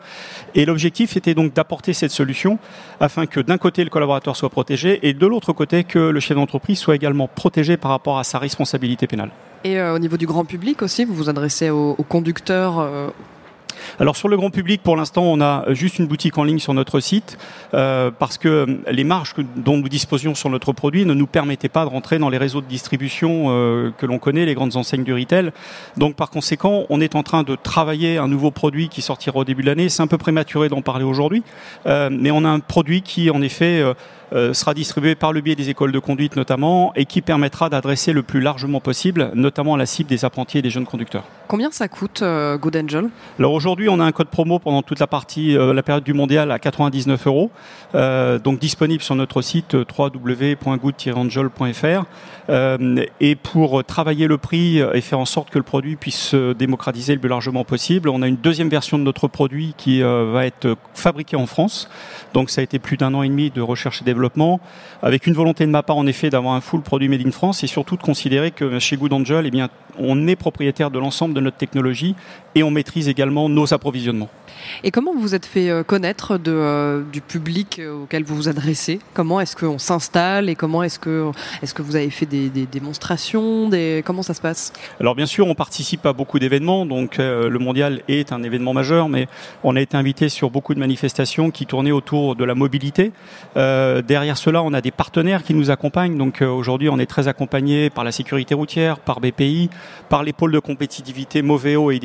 Et 0.55 0.65
l'objectif 0.65 1.17
était 1.17 1.33
donc 1.33 1.53
d'apporter 1.53 1.93
cette 1.93 2.11
solution 2.11 2.59
afin 2.99 3.25
que 3.25 3.39
d'un 3.39 3.57
côté 3.57 3.83
le 3.83 3.89
collaborateur 3.89 4.35
soit 4.35 4.49
protégé 4.49 4.99
et 5.07 5.13
de 5.13 5.27
l'autre 5.27 5.53
côté 5.53 5.83
que 5.83 5.99
le 5.99 6.19
chef 6.19 6.37
d'entreprise 6.37 6.79
soit 6.79 6.95
également 6.95 7.27
protégé 7.27 7.77
par 7.77 7.91
rapport 7.91 8.19
à 8.19 8.23
sa 8.23 8.39
responsabilité 8.39 9.07
pénale. 9.07 9.31
Et 9.63 9.79
euh, 9.79 9.93
au 9.93 9.99
niveau 9.99 10.17
du 10.17 10.25
grand 10.25 10.45
public 10.45 10.81
aussi, 10.81 11.05
vous 11.05 11.13
vous 11.13 11.29
adressez 11.29 11.69
aux, 11.69 11.95
conducteurs, 12.09 12.79
euh, 12.79 13.09
alors 13.99 14.15
sur 14.15 14.27
le 14.27 14.37
grand 14.37 14.49
public, 14.49 14.81
pour 14.83 14.95
l'instant, 14.95 15.23
on 15.23 15.41
a 15.41 15.65
juste 15.73 15.99
une 15.99 16.07
boutique 16.07 16.37
en 16.37 16.43
ligne 16.43 16.59
sur 16.59 16.73
notre 16.73 16.99
site 16.99 17.37
euh, 17.73 18.11
parce 18.17 18.37
que 18.37 18.79
les 18.89 19.03
marges 19.03 19.33
dont 19.55 19.77
nous 19.77 19.89
disposions 19.89 20.35
sur 20.35 20.49
notre 20.49 20.73
produit 20.73 21.05
ne 21.05 21.13
nous 21.13 21.27
permettaient 21.27 21.69
pas 21.69 21.85
de 21.85 21.89
rentrer 21.89 22.19
dans 22.19 22.29
les 22.29 22.37
réseaux 22.37 22.61
de 22.61 22.67
distribution 22.67 23.45
euh, 23.49 23.91
que 23.97 24.05
l'on 24.05 24.19
connaît, 24.19 24.45
les 24.45 24.53
grandes 24.53 24.75
enseignes 24.75 25.03
du 25.03 25.13
retail. 25.13 25.51
Donc 25.97 26.15
par 26.15 26.29
conséquent, 26.29 26.85
on 26.89 27.01
est 27.01 27.15
en 27.15 27.23
train 27.23 27.43
de 27.43 27.55
travailler 27.55 28.17
un 28.17 28.27
nouveau 28.27 28.51
produit 28.51 28.89
qui 28.89 29.01
sortira 29.01 29.39
au 29.39 29.43
début 29.43 29.61
de 29.61 29.67
l'année. 29.67 29.89
C'est 29.89 30.01
un 30.01 30.07
peu 30.07 30.17
prématuré 30.17 30.69
d'en 30.69 30.81
parler 30.81 31.05
aujourd'hui, 31.05 31.43
euh, 31.85 32.09
mais 32.11 32.31
on 32.31 32.43
a 32.45 32.49
un 32.49 32.59
produit 32.59 33.01
qui, 33.01 33.29
en 33.29 33.41
effet, 33.41 33.81
euh, 33.81 33.93
sera 34.31 34.73
distribué 34.73 35.15
par 35.15 35.33
le 35.33 35.41
biais 35.41 35.55
des 35.55 35.69
écoles 35.69 35.91
de 35.91 35.99
conduite 35.99 36.35
notamment 36.35 36.93
et 36.95 37.05
qui 37.05 37.21
permettra 37.21 37.69
d'adresser 37.69 38.13
le 38.13 38.23
plus 38.23 38.41
largement 38.41 38.79
possible, 38.79 39.31
notamment 39.35 39.75
la 39.75 39.85
cible 39.85 40.09
des 40.09 40.25
apprentis 40.25 40.57
et 40.57 40.61
des 40.61 40.69
jeunes 40.69 40.85
conducteurs. 40.85 41.23
Combien 41.47 41.71
ça 41.71 41.89
coûte 41.89 42.21
euh, 42.21 42.57
Good 42.57 42.77
Angel? 42.77 43.09
Alors 43.37 43.51
aujourd'hui, 43.51 43.89
on 43.89 43.99
a 43.99 44.05
un 44.05 44.13
code 44.13 44.29
promo 44.29 44.57
pendant 44.57 44.83
toute 44.83 44.99
la 44.99 45.07
partie, 45.07 45.57
euh, 45.57 45.73
la 45.73 45.83
période 45.83 46.05
du 46.05 46.13
mondial 46.13 46.49
à 46.49 46.59
99 46.59 47.27
euros, 47.27 47.51
donc 47.93 48.59
disponible 48.59 49.03
sur 49.03 49.15
notre 49.15 49.41
site 49.41 49.75
www.good-angel.fr. 49.75 52.05
et 53.19 53.35
pour 53.35 53.83
travailler 53.83 54.27
le 54.27 54.37
prix 54.37 54.77
et 54.77 55.01
faire 55.01 55.19
en 55.19 55.25
sorte 55.25 55.49
que 55.49 55.57
le 55.57 55.63
produit 55.63 55.97
puisse 55.97 56.29
se 56.29 56.53
démocratiser 56.53 57.15
le 57.15 57.19
plus 57.19 57.27
largement 57.27 57.65
possible, 57.65 58.07
on 58.07 58.21
a 58.21 58.29
une 58.29 58.37
deuxième 58.37 58.69
version 58.69 58.97
de 58.97 59.03
notre 59.03 59.27
produit 59.27 59.73
qui 59.77 60.01
va 60.01 60.45
être 60.45 60.77
fabriqué 60.93 61.35
en 61.35 61.47
France. 61.47 61.89
Donc 62.33 62.49
ça 62.49 62.61
a 62.61 62.63
été 62.63 62.79
plus 62.79 62.95
d'un 62.95 63.13
an 63.13 63.23
et 63.23 63.29
demi 63.29 63.49
de 63.49 63.61
recherche 63.61 64.01
et 64.01 64.05
développement, 64.05 64.20
avec 65.01 65.27
une 65.27 65.33
volonté 65.33 65.65
de 65.65 65.71
ma 65.71 65.83
part 65.83 65.97
en 65.97 66.07
effet 66.07 66.29
d'avoir 66.29 66.53
un 66.53 66.61
full 66.61 66.81
produit 66.81 67.09
made 67.09 67.25
in 67.25 67.31
France 67.31 67.63
et 67.63 67.67
surtout 67.67 67.97
de 67.97 68.01
considérer 68.01 68.51
que 68.51 68.79
chez 68.79 68.97
Good 68.97 69.13
Angel, 69.13 69.45
eh 69.45 69.51
bien, 69.51 69.69
on 69.97 70.27
est 70.27 70.35
propriétaire 70.35 70.91
de 70.91 70.99
l'ensemble 70.99 71.33
de 71.33 71.41
notre 71.41 71.57
technologie 71.57 72.15
et 72.55 72.63
on 72.63 72.71
maîtrise 72.71 73.07
également 73.07 73.49
nos 73.49 73.73
approvisionnements. 73.73 74.29
Et 74.83 74.91
comment 74.91 75.13
vous 75.13 75.21
vous 75.21 75.35
êtes 75.35 75.45
fait 75.45 75.69
euh, 75.69 75.83
connaître 75.83 76.37
de, 76.37 76.51
euh, 76.51 77.03
du 77.11 77.21
public 77.21 77.79
euh, 77.79 78.03
auquel 78.03 78.23
vous 78.23 78.35
vous 78.35 78.49
adressez? 78.49 78.99
Comment 79.13 79.39
est-ce 79.39 79.55
qu'on 79.55 79.77
s'installe 79.77 80.49
et 80.49 80.55
comment 80.55 80.83
est-ce 80.83 80.99
que, 80.99 81.31
est 81.61 81.73
que 81.73 81.81
vous 81.81 81.95
avez 81.95 82.09
fait 82.09 82.25
des, 82.25 82.49
démonstrations 82.49 83.69
des... 83.69 84.03
Comment 84.05 84.23
ça 84.23 84.33
se 84.33 84.41
passe? 84.41 84.73
Alors 84.99 85.15
bien 85.15 85.25
sûr, 85.25 85.47
on 85.47 85.55
participe 85.55 86.05
à 86.05 86.13
beaucoup 86.13 86.39
d'événements, 86.39 86.85
donc 86.85 87.17
le 87.17 87.57
mondial 87.57 88.01
est 88.07 88.31
un 88.31 88.43
événement 88.43 88.73
majeur, 88.73 89.09
mais 89.09 89.27
on 89.63 89.75
a 89.75 89.81
été 89.81 89.97
invité 89.97 90.29
sur 90.29 90.49
beaucoup 90.49 90.73
de 90.73 90.79
manifestations 90.79 91.51
qui 91.51 91.65
tournaient 91.65 91.91
autour 91.91 92.35
de 92.35 92.43
la 92.43 92.55
mobilité. 92.55 93.11
derrière 93.55 94.37
cela, 94.37 94.63
on 94.63 94.73
a 94.73 94.81
des 94.81 94.91
partenaires 94.91 95.43
qui 95.43 95.53
nous 95.53 95.71
accompagnent. 95.71 96.17
Donc 96.17 96.41
aujourd'hui, 96.41 96.89
on 96.89 96.99
est 96.99 97.05
très 97.05 97.27
accompagné 97.27 97.89
par 97.89 98.03
la 98.03 98.11
sécurité 98.11 98.53
routière, 98.53 98.99
par 98.99 99.19
BPI, 99.19 99.69
par 100.09 100.23
les 100.23 100.33
pôles 100.33 100.51
de 100.51 100.59
compétitivité 100.59 101.41
Moveo 101.41 101.91
et 101.91 101.99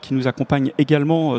Qui 0.00 0.14
nous 0.14 0.26
accompagnent 0.26 0.72
également 0.78 1.38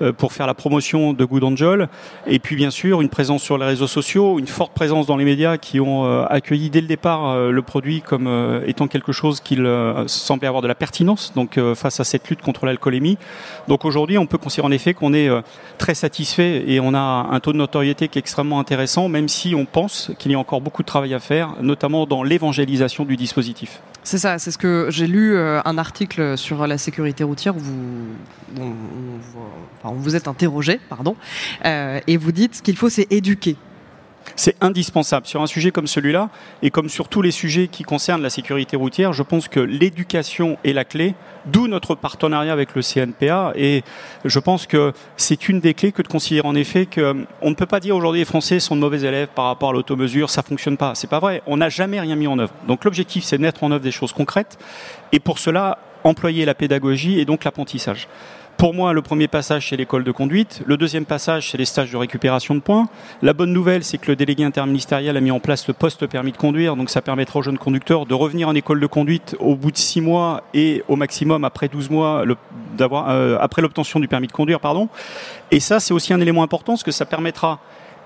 euh, 0.00 0.12
pour 0.12 0.32
faire 0.32 0.46
la 0.46 0.54
promotion 0.54 1.12
de 1.12 1.24
Good 1.24 1.42
Angel. 1.42 1.88
Et 2.28 2.38
puis 2.38 2.54
bien 2.54 2.70
sûr 2.70 3.00
une 3.00 3.08
présence 3.08 3.42
sur 3.42 3.58
les 3.58 3.66
réseaux 3.66 3.88
sociaux, 3.88 4.38
une 4.38 4.46
forte 4.46 4.72
présence 4.72 5.06
dans 5.06 5.16
les 5.16 5.24
médias 5.24 5.58
qui 5.58 5.80
ont 5.80 6.04
euh, 6.04 6.24
accueilli 6.30 6.70
dès 6.70 6.80
le 6.80 6.86
départ 6.86 7.30
euh, 7.30 7.50
le 7.50 7.62
produit 7.62 8.00
comme 8.00 8.28
étant 8.66 8.86
quelque 8.86 9.10
chose 9.10 9.40
qu'il 9.40 9.68
semblait 10.06 10.46
avoir 10.46 10.62
de 10.62 10.68
la 10.68 10.76
pertinence. 10.76 11.32
Donc 11.34 11.58
face 11.74 11.98
à 11.98 12.04
cette 12.04 12.28
lutte 12.28 12.40
contre 12.40 12.66
l'alcoolémie. 12.66 13.18
Donc 13.66 13.84
aujourd'hui 13.84 14.16
on 14.16 14.26
peut 14.26 14.38
considérer 14.38 14.68
en 14.68 14.72
effet 14.72 14.94
qu'on 14.94 15.12
est 15.12 15.28
très 15.78 15.94
satisfait 15.94 16.64
et 16.70 16.80
on 16.80 16.94
a 16.94 17.26
un 17.30 17.40
taux 17.40 17.52
de 17.52 17.58
notoriété 17.58 18.08
qui 18.08 18.18
est 18.18 18.20
extrêmement 18.20 18.60
intéressant, 18.60 19.08
même 19.08 19.28
si 19.28 19.54
on 19.54 19.64
pense 19.64 20.12
qu'il 20.18 20.30
y 20.30 20.34
a 20.34 20.38
encore 20.38 20.60
beaucoup 20.60 20.82
de 20.82 20.86
travail 20.86 21.14
à 21.14 21.18
faire, 21.18 21.54
notamment 21.60 22.06
dans 22.06 22.22
l'évangélisation 22.22 23.04
du 23.04 23.16
dispositif. 23.16 23.80
C'est 24.08 24.16
ça, 24.16 24.38
c'est 24.38 24.50
ce 24.50 24.56
que 24.56 24.86
j'ai 24.88 25.06
lu 25.06 25.38
un 25.38 25.76
article 25.76 26.38
sur 26.38 26.66
la 26.66 26.78
sécurité 26.78 27.24
routière 27.24 27.54
où 27.54 27.58
vous, 27.58 28.06
vous 29.82 30.16
êtes 30.16 30.28
interrogé, 30.28 30.80
pardon, 30.88 31.14
euh, 31.66 32.00
et 32.06 32.16
vous 32.16 32.32
dites 32.32 32.54
ce 32.54 32.62
qu'il 32.62 32.78
faut, 32.78 32.88
c'est 32.88 33.06
éduquer. 33.12 33.58
C'est 34.36 34.56
indispensable. 34.60 35.26
Sur 35.26 35.42
un 35.42 35.46
sujet 35.46 35.70
comme 35.70 35.86
celui-là, 35.86 36.30
et 36.62 36.70
comme 36.70 36.88
sur 36.88 37.08
tous 37.08 37.22
les 37.22 37.30
sujets 37.30 37.68
qui 37.68 37.82
concernent 37.82 38.22
la 38.22 38.30
sécurité 38.30 38.76
routière, 38.76 39.12
je 39.12 39.22
pense 39.22 39.48
que 39.48 39.60
l'éducation 39.60 40.58
est 40.64 40.72
la 40.72 40.84
clé, 40.84 41.14
d'où 41.46 41.68
notre 41.68 41.94
partenariat 41.94 42.52
avec 42.52 42.74
le 42.74 42.82
CNPA. 42.82 43.52
Et 43.56 43.82
je 44.24 44.38
pense 44.38 44.66
que 44.66 44.92
c'est 45.16 45.48
une 45.48 45.60
des 45.60 45.74
clés 45.74 45.92
que 45.92 46.02
de 46.02 46.08
considérer 46.08 46.46
en 46.46 46.54
effet 46.54 46.86
qu'on 46.86 47.50
ne 47.50 47.54
peut 47.54 47.66
pas 47.66 47.80
dire 47.80 47.96
aujourd'hui 47.96 48.20
les 48.20 48.24
Français 48.24 48.60
sont 48.60 48.76
de 48.76 48.80
mauvais 48.80 49.02
élèves 49.02 49.28
par 49.34 49.46
rapport 49.46 49.70
à 49.70 49.72
l'automesure, 49.72 50.30
ça 50.30 50.42
fonctionne 50.42 50.76
pas. 50.76 50.94
C'est 50.94 51.10
pas 51.10 51.20
vrai. 51.20 51.42
On 51.46 51.56
n'a 51.56 51.68
jamais 51.68 52.00
rien 52.00 52.16
mis 52.16 52.26
en 52.26 52.38
œuvre. 52.38 52.52
Donc 52.66 52.84
l'objectif, 52.84 53.24
c'est 53.24 53.36
de 53.36 53.42
mettre 53.42 53.64
en 53.64 53.70
œuvre 53.70 53.82
des 53.82 53.90
choses 53.90 54.12
concrètes. 54.12 54.58
Et 55.12 55.20
pour 55.20 55.38
cela, 55.38 55.78
employer 56.04 56.44
la 56.44 56.54
pédagogie 56.54 57.18
et 57.18 57.24
donc 57.24 57.44
l'apprentissage. 57.44 58.08
Pour 58.58 58.74
moi, 58.74 58.92
le 58.92 59.02
premier 59.02 59.28
passage, 59.28 59.68
c'est 59.68 59.76
l'école 59.76 60.02
de 60.02 60.10
conduite. 60.10 60.62
Le 60.66 60.76
deuxième 60.76 61.04
passage, 61.04 61.48
c'est 61.48 61.56
les 61.58 61.64
stages 61.64 61.92
de 61.92 61.96
récupération 61.96 62.56
de 62.56 62.60
points. 62.60 62.88
La 63.22 63.32
bonne 63.32 63.52
nouvelle, 63.52 63.84
c'est 63.84 63.98
que 63.98 64.08
le 64.08 64.16
délégué 64.16 64.42
interministériel 64.42 65.16
a 65.16 65.20
mis 65.20 65.30
en 65.30 65.38
place 65.38 65.68
le 65.68 65.74
poste 65.74 66.04
permis 66.08 66.32
de 66.32 66.36
conduire. 66.36 66.74
Donc, 66.74 66.90
ça 66.90 67.00
permettra 67.00 67.38
aux 67.38 67.42
jeunes 67.42 67.56
conducteurs 67.56 68.04
de 68.04 68.14
revenir 68.14 68.48
en 68.48 68.56
école 68.56 68.80
de 68.80 68.86
conduite 68.88 69.36
au 69.38 69.54
bout 69.54 69.70
de 69.70 69.76
six 69.76 70.00
mois 70.00 70.42
et 70.54 70.82
au 70.88 70.96
maximum 70.96 71.44
après 71.44 71.68
12 71.68 71.88
mois 71.88 72.24
euh, 72.80 73.38
après 73.40 73.62
l'obtention 73.62 74.00
du 74.00 74.08
permis 74.08 74.26
de 74.26 74.32
conduire, 74.32 74.58
pardon. 74.58 74.88
Et 75.52 75.60
ça, 75.60 75.78
c'est 75.78 75.94
aussi 75.94 76.12
un 76.12 76.20
élément 76.20 76.42
important 76.42 76.72
parce 76.72 76.82
que 76.82 76.90
ça 76.90 77.06
permettra 77.06 77.60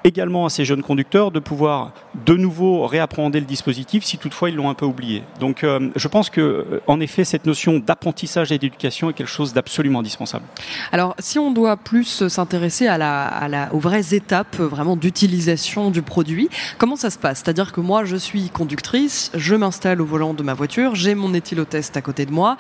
également 0.04 0.47
à 0.47 0.50
ces 0.50 0.64
jeunes 0.64 0.82
conducteurs 0.82 1.30
de 1.30 1.38
pouvoir 1.38 1.92
de 2.26 2.35
nouveau 2.35 2.87
réapprendre 2.87 3.38
le 3.38 3.44
dispositif 3.44 4.04
si 4.04 4.18
toutefois 4.18 4.50
ils 4.50 4.56
l'ont 4.56 4.68
un 4.68 4.75
peu 4.75 4.85
oublié. 4.87 5.23
Donc 5.40 5.64
euh, 5.64 5.90
je 5.97 6.09
pense 6.09 6.30
que 6.30 6.40
euh, 6.40 6.80
en 6.87 7.00
effet 7.00 7.25
cette 7.25 7.47
notion 7.47 7.78
d'apprentissage 7.78 8.52
et 8.52 8.59
d'éducation 8.59 9.11
est 9.11 9.12
quelque 9.12 9.26
chose 9.28 9.52
d'absolument 9.52 10.00
indispensable. 10.00 10.44
Alors 10.92 11.14
si 11.18 11.38
on 11.38 11.50
doit 11.50 11.76
plus 11.76 12.28
s'intéresser 12.28 12.87
à 12.88 13.68
aux 13.73 13.78
vraies 13.78 14.14
étapes 14.14 14.56
euh, 14.61 14.66
vraiment 14.66 14.97
d'utilisation 14.97 15.90
du 15.90 16.02
produit, 16.02 16.49
comment 16.78 16.97
ça 16.97 17.11
se 17.11 17.18
passe? 17.18 17.42
C'est-à-dire 17.44 17.73
que 17.73 17.80
moi 17.80 18.04
je 18.04 18.16
suis 18.16 18.49
conductrice, 18.50 19.30
je 19.35 19.54
m'installe 19.54 20.00
au 20.00 20.06
volant 20.06 20.35
de 20.35 20.42
ma 20.42 20.54
voiture, 20.54 20.94
j'ai 20.94 21.14
mon 21.14 21.35
éthylotest 21.35 21.97
à 21.97 22.02
côté 22.02 22.26
de 22.26 22.32
moi, 22.32 22.56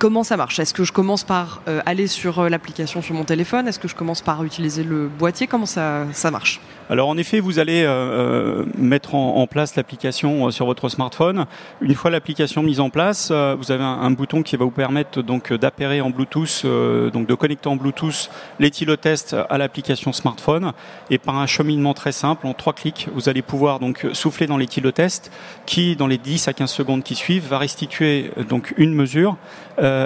Comment 0.00 0.24
ça 0.24 0.38
marche? 0.38 0.58
Est-ce 0.58 0.72
que 0.72 0.82
je 0.82 0.92
commence 0.92 1.24
par 1.24 1.60
euh, 1.68 1.82
aller 1.84 2.06
sur 2.06 2.38
euh, 2.38 2.48
l'application 2.48 3.02
sur 3.02 3.14
mon 3.14 3.24
téléphone? 3.24 3.68
Est-ce 3.68 3.78
que 3.78 3.86
je 3.86 3.94
commence 3.94 4.22
par 4.22 4.42
utiliser 4.44 4.82
le 4.82 5.08
boîtier? 5.08 5.46
Comment 5.46 5.66
ça, 5.66 6.06
marche? 6.32 6.58
Alors 6.88 7.10
en 7.10 7.18
effet, 7.18 7.38
vous 7.38 7.58
allez 7.58 7.84
euh, 7.84 8.64
mettre 8.78 9.14
en, 9.14 9.46
place 9.46 9.76
l'application 9.76 10.50
sur 10.50 10.64
votre 10.64 10.88
smartphone. 10.88 11.44
Une 11.82 11.94
fois 11.94 12.10
l'application 12.10 12.62
mise 12.62 12.80
en 12.80 12.88
place, 12.88 13.30
vous 13.30 13.70
avez 13.70 13.84
un, 13.84 14.10
bouton 14.10 14.42
qui 14.42 14.56
va 14.56 14.64
vous 14.64 14.70
permettre 14.70 15.22
donc 15.22 15.52
d'appairer 15.52 16.00
en 16.00 16.10
Bluetooth, 16.10 16.64
donc 17.12 17.26
de 17.26 17.34
connecter 17.34 17.68
en 17.68 17.76
Bluetooth 17.76 18.30
l'éthylotest 18.58 19.36
à 19.48 19.58
l'application 19.58 20.12
smartphone. 20.12 20.72
Et 21.10 21.18
par 21.18 21.36
un 21.38 21.46
cheminement 21.46 21.94
très 21.94 22.12
simple, 22.12 22.46
en 22.46 22.54
trois 22.54 22.72
clics, 22.72 23.08
vous 23.14 23.28
allez 23.28 23.42
pouvoir 23.42 23.78
donc 23.78 24.06
souffler 24.12 24.46
dans 24.48 24.56
l'éthylotest, 24.56 25.30
qui 25.66 25.94
dans 25.94 26.08
les 26.08 26.18
10 26.18 26.48
à 26.48 26.52
15 26.54 26.70
secondes 26.70 27.02
qui 27.04 27.14
suivent 27.14 27.46
va 27.48 27.58
restituer 27.58 28.32
donc 28.48 28.74
une 28.78 28.94
mesure. 28.94 29.36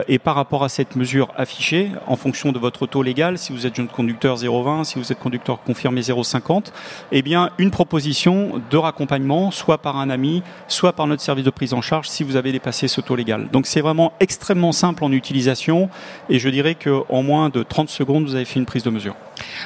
Et 0.08 0.18
par 0.18 0.34
rapport 0.34 0.64
à 0.64 0.68
cette 0.68 0.96
mesure 0.96 1.28
affichée, 1.36 1.90
en 2.06 2.16
fonction 2.16 2.52
de 2.52 2.58
votre 2.58 2.86
taux 2.86 3.02
légal, 3.02 3.38
si 3.38 3.52
vous 3.52 3.66
êtes 3.66 3.74
jeune 3.74 3.88
conducteur 3.88 4.36
0,20, 4.36 4.84
si 4.84 4.98
vous 4.98 5.12
êtes 5.12 5.18
conducteur 5.18 5.62
confirmé 5.62 6.00
0,50, 6.00 6.66
eh 7.12 7.22
bien 7.22 7.50
une 7.58 7.70
proposition 7.70 8.60
de 8.70 8.76
raccompagnement, 8.76 9.50
soit 9.50 9.78
par 9.78 9.96
un 9.96 10.10
ami, 10.10 10.42
soit 10.68 10.92
par 10.92 11.06
notre 11.06 11.22
service 11.22 11.44
de 11.44 11.50
prise 11.50 11.74
en 11.74 11.80
charge, 11.80 12.08
si 12.08 12.24
vous 12.24 12.36
avez 12.36 12.52
dépassé 12.52 12.88
ce 12.88 13.00
taux 13.00 13.16
légal. 13.16 13.48
Donc 13.52 13.66
c'est 13.66 13.80
vraiment 13.80 14.12
extrêmement 14.20 14.72
simple 14.72 15.04
en 15.04 15.12
utilisation, 15.12 15.88
et 16.28 16.38
je 16.38 16.48
dirais 16.48 16.74
qu'en 16.74 17.22
moins 17.22 17.48
de 17.48 17.62
30 17.62 17.88
secondes, 17.88 18.24
vous 18.24 18.34
avez 18.34 18.44
fait 18.44 18.58
une 18.58 18.66
prise 18.66 18.82
de 18.82 18.90
mesure. 18.90 19.14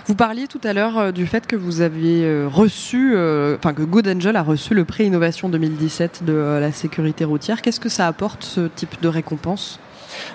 Vous 0.06 0.14
parliez 0.14 0.46
tout 0.46 0.60
à 0.64 0.72
l'heure 0.72 0.98
euh, 0.98 1.12
du 1.12 1.26
fait 1.26 1.46
que 1.46 1.56
vous 1.56 1.80
aviez 1.80 2.24
euh, 2.24 2.48
reçu, 2.48 3.14
enfin 3.56 3.74
que 3.74 3.82
Good 3.82 4.08
Angel 4.08 4.36
a 4.36 4.42
reçu 4.42 4.74
le 4.74 4.84
prix 4.84 5.04
Innovation 5.04 5.48
2017 5.48 6.24
de 6.24 6.32
la 6.32 6.72
sécurité 6.72 7.24
routière. 7.24 7.62
Qu'est-ce 7.62 7.80
que 7.80 7.88
ça 7.88 8.06
apporte 8.06 8.42
ce 8.44 8.68
type 8.68 9.00
de 9.00 9.08
récompense? 9.08 9.78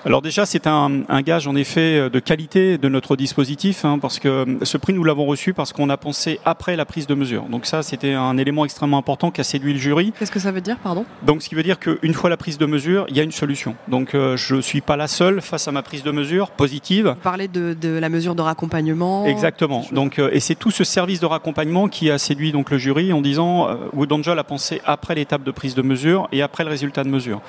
Alors 0.04 0.22
déjà, 0.22 0.46
c'est 0.46 0.66
un, 0.66 1.02
un, 1.08 1.22
gage 1.22 1.46
en 1.46 1.56
effet 1.56 2.10
de 2.10 2.18
qualité 2.18 2.78
de 2.78 2.88
notre 2.88 3.16
dispositif, 3.16 3.84
hein, 3.84 3.98
parce 3.98 4.18
que 4.18 4.58
ce 4.62 4.76
prix, 4.76 4.92
nous 4.92 5.04
l'avons 5.04 5.26
reçu 5.26 5.54
parce 5.54 5.72
qu'on 5.72 5.88
a 5.88 5.96
pensé 5.96 6.40
après 6.44 6.76
la 6.76 6.84
prise 6.84 7.06
de 7.06 7.14
mesure. 7.14 7.44
Donc 7.44 7.66
ça, 7.66 7.82
c'était 7.82 8.12
un 8.12 8.36
élément 8.36 8.64
extrêmement 8.64 8.98
important 8.98 9.30
qui 9.30 9.40
a 9.40 9.44
séduit 9.44 9.72
le 9.72 9.78
jury. 9.78 10.12
Qu'est-ce 10.18 10.32
que 10.32 10.40
ça 10.40 10.52
veut 10.52 10.60
dire, 10.60 10.78
pardon? 10.78 11.04
Donc 11.22 11.42
ce 11.42 11.48
qui 11.48 11.54
veut 11.54 11.62
dire 11.62 11.78
qu'une 11.78 12.14
fois 12.14 12.30
la 12.30 12.36
prise 12.36 12.58
de 12.58 12.66
mesure, 12.66 13.06
il 13.08 13.16
y 13.16 13.20
a 13.20 13.22
une 13.22 13.32
solution. 13.32 13.74
Donc 13.88 14.14
euh, 14.14 14.36
je 14.36 14.60
suis 14.60 14.80
pas 14.80 14.96
la 14.96 15.08
seule 15.08 15.40
face 15.40 15.68
à 15.68 15.72
ma 15.72 15.82
prise 15.82 16.02
de 16.02 16.10
mesure 16.10 16.50
positive. 16.50 17.08
Vous 17.08 17.22
parlez 17.22 17.48
de, 17.48 17.74
de 17.74 17.98
la 17.98 18.08
mesure 18.08 18.34
de 18.34 18.42
raccompagnement. 18.42 19.26
Exactement. 19.26 19.84
Donc 19.92 20.18
euh, 20.18 20.30
et 20.32 20.40
c'est 20.40 20.54
tout 20.54 20.70
ce 20.70 20.84
service 20.84 21.20
de 21.20 21.26
raccompagnement 21.26 21.88
qui 21.88 22.10
a 22.10 22.18
séduit 22.18 22.52
donc 22.52 22.70
le 22.70 22.78
jury 22.78 23.12
en 23.12 23.20
disant 23.20 23.68
euh, 23.68 23.74
Wood 23.92 24.12
Angel 24.12 24.38
a 24.38 24.44
pensé 24.44 24.80
après 24.84 25.14
l'étape 25.14 25.44
de 25.44 25.50
prise 25.50 25.74
de 25.74 25.82
mesure 25.82 26.28
et 26.32 26.42
après 26.42 26.64
le 26.64 26.70
résultat 26.70 27.04
de 27.04 27.08
mesure. 27.08 27.40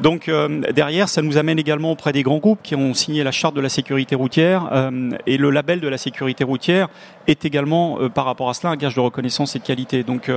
Donc 0.00 0.28
euh, 0.28 0.60
derrière, 0.72 1.08
ça 1.08 1.22
nous 1.22 1.38
amène 1.38 1.58
également 1.66 1.90
auprès 1.90 2.12
des 2.12 2.22
grands 2.22 2.38
groupes 2.38 2.60
qui 2.62 2.76
ont 2.76 2.94
signé 2.94 3.24
la 3.24 3.32
charte 3.32 3.56
de 3.56 3.60
la 3.60 3.68
sécurité 3.68 4.14
routière 4.14 4.68
euh, 4.70 5.10
et 5.26 5.36
le 5.36 5.50
label 5.50 5.80
de 5.80 5.88
la 5.88 5.98
sécurité 5.98 6.44
routière 6.44 6.88
est 7.26 7.44
également 7.44 8.00
euh, 8.00 8.08
par 8.08 8.24
rapport 8.24 8.48
à 8.48 8.54
cela 8.54 8.72
un 8.72 8.76
gage 8.76 8.94
de 8.94 9.00
reconnaissance 9.00 9.56
et 9.56 9.58
de 9.58 9.64
qualité. 9.64 10.04
Donc 10.04 10.30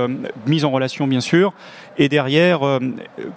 mise 0.46 0.64
en 0.64 0.70
relation 0.70 1.06
bien 1.06 1.20
sûr 1.20 1.52
et 1.98 2.08
derrière, 2.08 2.60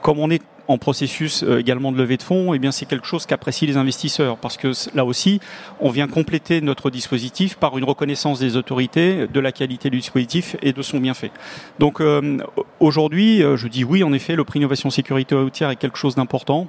comme 0.01 0.19
on 0.19 0.31
est 0.31 0.41
en 0.67 0.77
processus 0.77 1.43
euh, 1.43 1.59
également 1.59 1.91
de 1.91 1.97
levée 1.97 2.17
de 2.17 2.23
fonds, 2.23 2.53
eh 2.53 2.59
bien 2.59 2.71
c'est 2.71 2.85
quelque 2.85 3.05
chose 3.05 3.25
qu'apprécient 3.25 3.67
les 3.67 3.77
investisseurs 3.77 4.37
parce 4.37 4.57
que 4.57 4.71
là 4.95 5.05
aussi, 5.05 5.39
on 5.79 5.89
vient 5.89 6.07
compléter 6.07 6.61
notre 6.61 6.89
dispositif 6.89 7.55
par 7.55 7.77
une 7.77 7.83
reconnaissance 7.83 8.39
des 8.39 8.55
autorités 8.55 9.27
de 9.27 9.39
la 9.39 9.51
qualité 9.51 9.89
du 9.89 9.97
dispositif 9.97 10.55
et 10.61 10.73
de 10.73 10.81
son 10.81 10.99
bienfait. 10.99 11.31
Donc 11.79 11.99
euh, 11.99 12.37
aujourd'hui, 12.79 13.43
euh, 13.43 13.57
je 13.57 13.67
dis 13.67 13.83
oui, 13.83 14.03
en 14.03 14.13
effet, 14.13 14.35
le 14.35 14.43
prix 14.43 14.59
innovation 14.59 14.89
sécurité 14.89 15.35
routière 15.35 15.69
est 15.69 15.75
quelque 15.75 15.97
chose 15.97 16.15
d'important. 16.15 16.67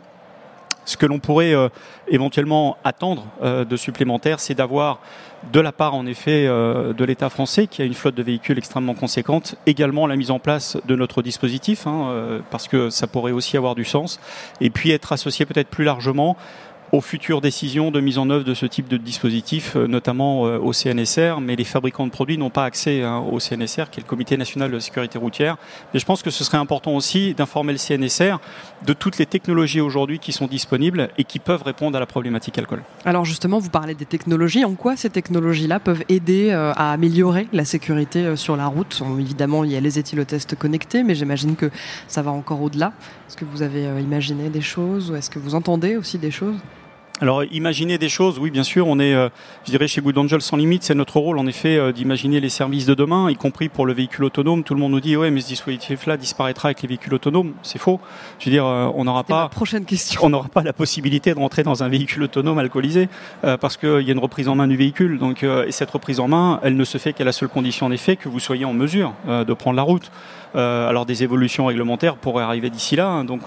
Ce 0.85 0.97
que 0.97 1.07
l'on 1.07 1.19
pourrait 1.19 1.55
euh, 1.55 1.69
éventuellement 2.09 2.76
attendre 2.85 3.26
euh, 3.43 3.64
de 3.64 3.76
supplémentaire, 3.76 4.41
c'est 4.41 4.55
d'avoir 4.55 5.00
de 5.53 5.61
la 5.61 5.73
part 5.73 5.95
en 5.95 6.07
effet 6.07 6.47
euh, 6.47 6.93
de 6.93 7.05
l'État 7.05 7.31
français, 7.31 7.67
qui 7.67 7.83
a 7.83 7.85
une 7.85 7.95
flotte 7.95 8.14
de 8.14 8.23
véhicules 8.23 8.59
extrêmement 8.59 8.95
conséquente, 8.95 9.57
également 9.67 10.07
la 10.07 10.17
mise 10.17 10.31
en 10.31 10.38
place 10.38 10.76
de 10.87 10.97
notre 10.97 11.23
dispositif, 11.23 11.87
hein, 11.87 12.41
parce 12.50 12.69
que 12.69 12.91
ça 12.91 13.07
pourrait 13.07 13.33
aussi 13.33 13.57
avoir 13.57 13.75
du 13.75 13.85
sens, 13.85 14.21
et 14.61 14.71
puis 14.71 14.91
être 14.91 15.12
associé 15.12 15.47
peut-être 15.47 15.69
plus 15.69 15.85
largement 15.85 16.37
aux 16.95 17.01
futures 17.01 17.41
décisions 17.41 17.91
de 17.91 18.01
mise 18.01 18.19
en 18.19 18.31
œuvre 18.31 18.45
de 18.45 18.55
ce 18.55 18.67
type 18.67 18.87
de 18.87 18.97
dispositif, 18.97 19.75
euh, 19.75 19.89
notamment 19.89 20.47
euh, 20.47 20.59
au 20.59 20.73
CNSR, 20.73 21.41
mais 21.41 21.57
les 21.57 21.65
fabricants 21.65 22.07
de 22.07 22.13
produits 22.13 22.39
n'ont 22.39 22.51
pas 22.51 22.65
accès 22.65 23.03
hein, 23.03 23.19
au 23.19 23.41
CNSR, 23.41 23.91
qui 23.91 23.99
est 23.99 24.05
le 24.05 24.09
Comité 24.09 24.37
national 24.37 24.71
de 24.71 24.79
sécurité 24.79 25.19
routière. 25.19 25.57
Mais 25.93 25.99
je 25.99 26.07
pense 26.07 26.23
que 26.23 26.31
ce 26.31 26.45
serait 26.45 26.57
important 26.57 26.93
aussi 26.93 27.35
d'informer 27.35 27.73
le 27.73 27.79
CNSR 27.79 28.39
de 28.87 28.93
toutes 28.93 29.19
les 29.19 29.27
technologies 29.27 29.81
aujourd'hui 29.81 30.21
qui 30.21 30.31
sont 30.31 30.47
disponibles 30.47 31.09
et 31.19 31.25
qui 31.25 31.41
peuvent 31.41 31.65
répondre 31.65 31.97
à 31.97 32.01
la 32.01 32.07
problématique 32.07 32.59
alcool. 32.59 32.85
Alors 33.05 33.25
justement, 33.25 33.59
vous 33.59 33.71
parlez 33.71 33.97
des 33.97 34.07
technologies. 34.07 34.65
En 34.65 34.75
quoi 34.75 34.97
ces 34.97 35.11
technologies-là 35.11 35.81
peuvent 35.81 36.05
aider 36.09 36.51
euh, 36.53 36.73
à 36.77 36.93
améliorer 36.93 37.49
la 37.53 37.65
sécurité 37.65 38.37
sur 38.37 38.57
la 38.57 38.69
route? 38.69 39.03
Évidemment, 39.19 39.65
il 39.65 39.73
y 39.73 39.77
a 39.77 39.81
les 39.81 39.99
éthylotests 39.99 40.55
connectés, 40.55 41.03
mais 41.03 41.17
j'imagine 41.17 41.57
que 41.57 41.71
ça 42.07 42.23
va 42.23 42.31
encore 42.31 42.63
au-delà. 42.63 42.93
Est-ce 43.29 43.37
que 43.37 43.45
vous 43.45 43.63
avez 43.63 43.83
imaginé 44.01 44.49
des 44.49 44.61
choses 44.61 45.11
ou 45.11 45.17
est-ce 45.17 45.31
que 45.31 45.41
vous 45.41 45.57
entendez 45.57 45.97
aussi 45.97 46.19
des 46.19 46.31
choses? 46.31 46.55
Alors, 47.21 47.44
imaginer 47.44 47.97
des 47.97 48.09
choses, 48.09 48.40
oui, 48.40 48.50
bien 48.50 48.64
sûr, 48.64 48.88
on 48.88 48.99
est, 48.99 49.14
euh, 49.14 49.28
je 49.64 49.71
dirais, 49.71 49.87
chez 49.87 50.00
Good 50.00 50.18
Angel 50.18 50.42
sans 50.42 50.56
limite, 50.56 50.83
c'est 50.83 50.97
notre 50.97 51.21
rôle, 51.21 51.38
en 51.38 51.47
effet, 51.47 51.76
euh, 51.76 51.92
d'imaginer 51.92 52.40
les 52.40 52.49
services 52.49 52.87
de 52.87 52.94
demain, 52.94 53.30
y 53.30 53.37
compris 53.37 53.68
pour 53.68 53.87
le 53.87 53.92
véhicule 53.92 54.25
autonome. 54.25 54.64
Tout 54.64 54.75
le 54.75 54.80
monde 54.80 54.90
nous 54.90 55.00
dit, 55.00 55.16
ouais, 55.16 55.30
mais 55.30 55.40
ce 55.40 55.47
dispositif-là 55.47 56.16
disparaîtra 56.16 56.68
avec 56.68 56.83
les 56.83 56.88
véhicules 56.88 57.14
autonomes. 57.14 57.52
C'est 57.62 57.78
faux. 57.78 58.00
Je 58.40 58.47
veux 58.47 58.50
dire, 58.50 58.66
euh, 58.66 58.90
on 58.97 59.04
n'aura 59.04 59.23
pas, 59.23 59.49
prochaine 59.49 59.85
question. 59.85 60.23
on 60.25 60.30
n'aura 60.30 60.49
pas 60.49 60.64
la 60.64 60.73
possibilité 60.73 61.33
de 61.33 61.38
rentrer 61.38 61.62
dans 61.62 61.85
un 61.85 61.88
véhicule 61.88 62.25
autonome 62.25 62.59
alcoolisé, 62.59 63.09
parce 63.61 63.76
qu'il 63.76 64.02
y 64.02 64.09
a 64.09 64.12
une 64.12 64.18
reprise 64.18 64.49
en 64.49 64.56
main 64.56 64.66
du 64.66 64.76
véhicule. 64.76 65.18
Donc, 65.18 65.44
et 65.44 65.71
cette 65.71 65.92
reprise 65.92 66.18
en 66.18 66.26
main, 66.26 66.59
elle 66.64 66.76
ne 66.76 66.85
se 66.85 66.99
fait 66.99 67.12
qu'à 67.12 67.25
la 67.25 67.33
seule 67.33 67.49
condition, 67.49 67.87
en 67.87 67.92
effet, 67.92 68.16
que 68.16 68.28
vous 68.28 68.40
soyez 68.40 68.64
en 68.64 68.73
mesure 68.73 69.14
de 69.28 69.54
prendre 69.54 69.76
la 69.76 69.83
route. 69.83 70.11
alors, 70.54 71.06
des 71.06 71.23
évolutions 71.23 71.66
réglementaires 71.66 72.16
pourraient 72.16 72.44
arriver 72.44 72.71
d'ici 72.71 72.97
là. 72.97 73.06
Hein. 73.06 73.25
donc, 73.25 73.42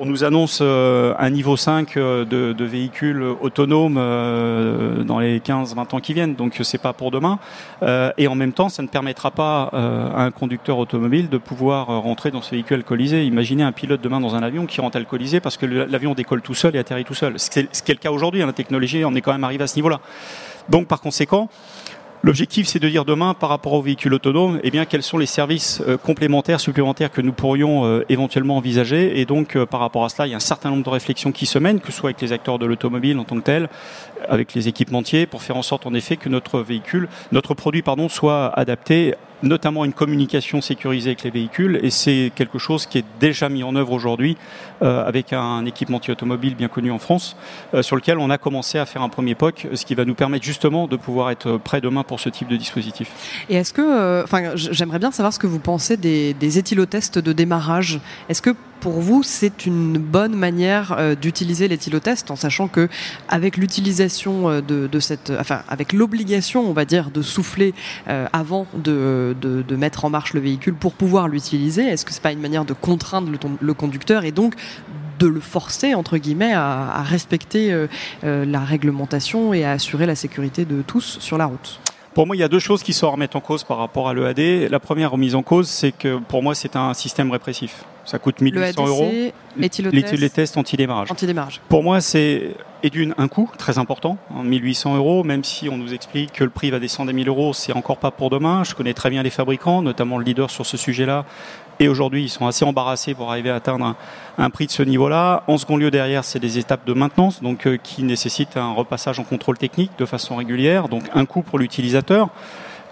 on 0.00 0.06
nous 0.06 0.24
annonce 0.24 0.60
euh, 0.62 1.12
un 1.18 1.28
niveau 1.28 1.58
5 1.58 1.96
euh, 1.98 2.24
de, 2.24 2.64
véhicules 2.64 3.22
autonomes 3.22 3.96
euh, 3.98 5.04
dans 5.04 5.18
les 5.18 5.40
15-20 5.40 5.94
ans 5.94 6.00
qui 6.00 6.14
viennent, 6.14 6.34
donc 6.34 6.58
c'est 6.62 6.78
pas 6.78 6.94
pour 6.94 7.10
demain. 7.10 7.38
et 8.16 8.26
en 8.26 8.34
même 8.34 8.52
temps, 8.52 8.70
ça 8.70 8.82
ne 8.82 8.88
permettra 8.88 9.30
pas 9.30 9.64
à 9.72 10.22
un 10.22 10.30
conducteur 10.30 10.78
automobile 10.78 11.28
de 11.28 11.36
pouvoir 11.36 11.86
rentrer 11.86 12.30
dans 12.30 12.40
ce 12.40 12.52
véhicule 12.52 12.78
alcoolisé. 12.78 13.24
Imaginez 13.24 13.62
un 13.62 13.72
pilote 13.72 14.00
demain 14.00 14.20
dans 14.20 14.34
un 14.34 14.42
avion 14.42 14.64
qui 14.66 14.80
rentre 14.80 14.96
alcoolisé 14.96 15.40
parce 15.40 15.56
que 15.56 15.66
l'avion 15.66 16.14
décolle 16.14 16.40
tout 16.40 16.54
seul 16.54 16.76
et 16.76 16.78
atterrit 16.78 17.04
tout 17.04 17.14
seul. 17.14 17.38
Ce 17.38 17.50
qui 17.50 17.60
est 17.60 17.88
le 17.88 17.94
cas 17.94 18.10
aujourd'hui. 18.10 18.42
Hein, 18.42 18.46
la 18.46 18.52
technologie, 18.52 19.04
on 19.04 19.14
est 19.14 19.20
quand 19.20 19.32
même 19.32 19.44
arrivé 19.44 19.64
à 19.64 19.66
ce 19.66 19.76
niveau-là. 19.76 20.00
Donc 20.68 20.86
par 20.86 21.00
conséquent, 21.00 21.48
L'objectif, 22.22 22.66
c'est 22.66 22.78
de 22.78 22.88
dire 22.88 23.06
demain, 23.06 23.32
par 23.32 23.48
rapport 23.48 23.72
aux 23.72 23.80
véhicules 23.80 24.12
autonomes, 24.12 24.60
eh 24.62 24.70
bien, 24.70 24.84
quels 24.84 25.02
sont 25.02 25.16
les 25.16 25.24
services 25.24 25.82
euh, 25.88 25.96
complémentaires, 25.96 26.60
supplémentaires 26.60 27.10
que 27.10 27.22
nous 27.22 27.32
pourrions 27.32 27.86
euh, 27.86 28.04
éventuellement 28.10 28.58
envisager. 28.58 29.18
Et 29.18 29.24
donc, 29.24 29.56
euh, 29.56 29.64
par 29.64 29.80
rapport 29.80 30.04
à 30.04 30.10
cela, 30.10 30.26
il 30.26 30.30
y 30.30 30.34
a 30.34 30.36
un 30.36 30.40
certain 30.40 30.68
nombre 30.68 30.84
de 30.84 30.90
réflexions 30.90 31.32
qui 31.32 31.46
se 31.46 31.58
mènent, 31.58 31.80
que 31.80 31.90
ce 31.90 31.98
soit 31.98 32.10
avec 32.10 32.20
les 32.20 32.32
acteurs 32.32 32.58
de 32.58 32.66
l'automobile 32.66 33.18
en 33.18 33.24
tant 33.24 33.36
que 33.36 33.44
tel, 33.44 33.70
avec 34.28 34.52
les 34.52 34.68
équipementiers, 34.68 35.24
pour 35.24 35.40
faire 35.40 35.56
en 35.56 35.62
sorte, 35.62 35.86
en 35.86 35.94
effet, 35.94 36.18
que 36.18 36.28
notre 36.28 36.60
véhicule, 36.60 37.08
notre 37.32 37.54
produit, 37.54 37.80
pardon, 37.80 38.10
soit 38.10 38.48
adapté 38.48 39.14
notamment 39.42 39.84
une 39.84 39.92
communication 39.92 40.60
sécurisée 40.60 41.10
avec 41.10 41.22
les 41.22 41.30
véhicules 41.30 41.80
et 41.82 41.90
c'est 41.90 42.30
quelque 42.34 42.58
chose 42.58 42.86
qui 42.86 42.98
est 42.98 43.04
déjà 43.20 43.48
mis 43.48 43.62
en 43.62 43.74
œuvre 43.74 43.92
aujourd'hui 43.92 44.36
avec 44.80 45.32
un 45.32 45.64
équipementier 45.64 46.12
automobile 46.12 46.54
bien 46.54 46.68
connu 46.68 46.90
en 46.90 46.98
France 46.98 47.36
euh, 47.74 47.82
sur 47.82 47.96
lequel 47.96 48.18
on 48.18 48.30
a 48.30 48.38
commencé 48.38 48.78
à 48.78 48.86
faire 48.86 49.02
un 49.02 49.08
premier 49.08 49.34
POC 49.34 49.68
ce 49.74 49.84
qui 49.84 49.94
va 49.94 50.04
nous 50.04 50.14
permettre 50.14 50.44
justement 50.44 50.86
de 50.86 50.96
pouvoir 50.96 51.30
être 51.30 51.58
prêt 51.58 51.80
demain 51.80 52.02
pour 52.02 52.20
ce 52.20 52.28
type 52.28 52.48
de 52.48 52.56
dispositif. 52.56 53.44
Et 53.48 53.56
est-ce 53.56 53.72
que, 53.72 53.82
euh, 53.82 54.24
enfin 54.24 54.52
j'aimerais 54.54 54.98
bien 54.98 55.10
savoir 55.10 55.32
ce 55.32 55.38
que 55.38 55.46
vous 55.46 55.58
pensez 55.58 55.96
des, 55.96 56.34
des 56.34 56.58
éthylotests 56.58 57.18
de 57.18 57.32
démarrage. 57.32 58.00
Est-ce 58.28 58.42
que 58.42 58.54
pour 58.80 59.00
vous, 59.00 59.22
c'est 59.22 59.66
une 59.66 59.98
bonne 59.98 60.34
manière 60.34 60.96
euh, 60.98 61.14
d'utiliser 61.14 61.68
l'éthylotest, 61.68 62.30
en 62.30 62.36
sachant 62.36 62.66
que 62.66 62.88
avec 63.28 63.56
l'utilisation 63.56 64.48
euh, 64.48 64.60
de, 64.62 65.00
cette, 65.00 65.32
enfin, 65.38 65.62
avec 65.68 65.92
l'obligation, 65.92 66.68
on 66.68 66.72
va 66.72 66.84
dire, 66.84 67.10
de 67.10 67.22
souffler 67.22 67.74
euh, 68.08 68.26
avant 68.32 68.66
de, 68.74 69.36
mettre 69.76 70.04
en 70.04 70.10
marche 70.10 70.34
le 70.34 70.40
véhicule 70.40 70.74
pour 70.74 70.94
pouvoir 70.94 71.28
l'utiliser, 71.28 71.82
est-ce 71.82 72.04
que 72.04 72.12
c'est 72.12 72.22
pas 72.22 72.32
une 72.32 72.40
manière 72.40 72.64
de 72.64 72.72
contraindre 72.72 73.30
le, 73.60 73.74
conducteur 73.74 74.24
et 74.24 74.32
donc 74.32 74.54
de 75.18 75.26
le 75.26 75.40
forcer 75.40 75.94
entre 75.94 76.16
guillemets 76.16 76.54
à, 76.54 77.02
respecter 77.02 77.86
la 78.22 78.60
réglementation 78.60 79.52
et 79.52 79.64
à 79.64 79.72
assurer 79.72 80.06
la 80.06 80.14
sécurité 80.14 80.64
de 80.64 80.82
tous 80.82 81.18
sur 81.20 81.36
la 81.36 81.46
route 81.46 81.80
pour 82.14 82.26
moi, 82.26 82.34
il 82.34 82.40
y 82.40 82.42
a 82.42 82.48
deux 82.48 82.58
choses 82.58 82.82
qui 82.82 82.92
sont 82.92 83.06
à 83.06 83.10
remettre 83.10 83.36
en 83.36 83.40
cause 83.40 83.62
par 83.62 83.78
rapport 83.78 84.08
à 84.08 84.14
l'EAD. 84.14 84.68
La 84.70 84.80
première 84.80 85.12
remise 85.12 85.34
en 85.34 85.42
cause, 85.42 85.68
c'est 85.68 85.92
que 85.92 86.18
pour 86.18 86.42
moi, 86.42 86.54
c'est 86.54 86.74
un 86.74 86.92
système 86.92 87.30
répressif. 87.30 87.84
Ça 88.04 88.18
coûte 88.18 88.40
1800 88.40 88.86
euros. 88.88 89.10
Les 89.56 90.30
tests 90.30 90.56
anti-démarrage. 90.56 91.12
Anti-démarrage. 91.12 91.60
Pour 91.68 91.84
moi, 91.84 92.00
c'est 92.00 92.56
et 92.82 92.90
d'une 92.90 93.14
un 93.18 93.28
coût 93.28 93.50
très 93.58 93.78
important, 93.78 94.16
1800 94.34 94.94
hein, 94.94 94.96
euros, 94.96 95.24
même 95.24 95.44
si 95.44 95.68
on 95.68 95.76
nous 95.76 95.92
explique 95.92 96.32
que 96.32 96.44
le 96.44 96.50
prix 96.50 96.70
va 96.70 96.78
descendre 96.78 97.10
à 97.10 97.12
1000 97.12 97.28
euros, 97.28 97.52
c'est 97.52 97.72
encore 97.72 97.98
pas 97.98 98.10
pour 98.10 98.30
demain. 98.30 98.64
Je 98.64 98.74
connais 98.74 98.94
très 98.94 99.10
bien 99.10 99.22
les 99.22 99.30
fabricants, 99.30 99.82
notamment 99.82 100.18
le 100.18 100.24
leader 100.24 100.50
sur 100.50 100.64
ce 100.64 100.76
sujet-là, 100.76 101.26
et 101.80 101.88
aujourd'hui, 101.88 102.24
ils 102.24 102.28
sont 102.28 102.46
assez 102.46 102.64
embarrassés 102.64 103.14
pour 103.14 103.30
arriver 103.30 103.50
à 103.50 103.56
atteindre 103.56 103.96
un, 104.36 104.50
prix 104.50 104.66
de 104.66 104.70
ce 104.70 104.82
niveau-là. 104.82 105.42
En 105.46 105.56
second 105.56 105.78
lieu, 105.78 105.90
derrière, 105.90 106.24
c'est 106.24 106.38
des 106.38 106.58
étapes 106.58 106.86
de 106.86 106.92
maintenance, 106.92 107.42
donc 107.42 107.66
euh, 107.66 107.78
qui 107.82 108.02
nécessitent 108.02 108.58
un 108.58 108.72
repassage 108.72 109.18
en 109.18 109.24
contrôle 109.24 109.56
technique 109.56 109.90
de 109.98 110.04
façon 110.04 110.36
régulière, 110.36 110.88
donc 110.88 111.04
un 111.14 111.24
coût 111.24 111.40
pour 111.40 111.58
l'utilisateur. 111.58 112.28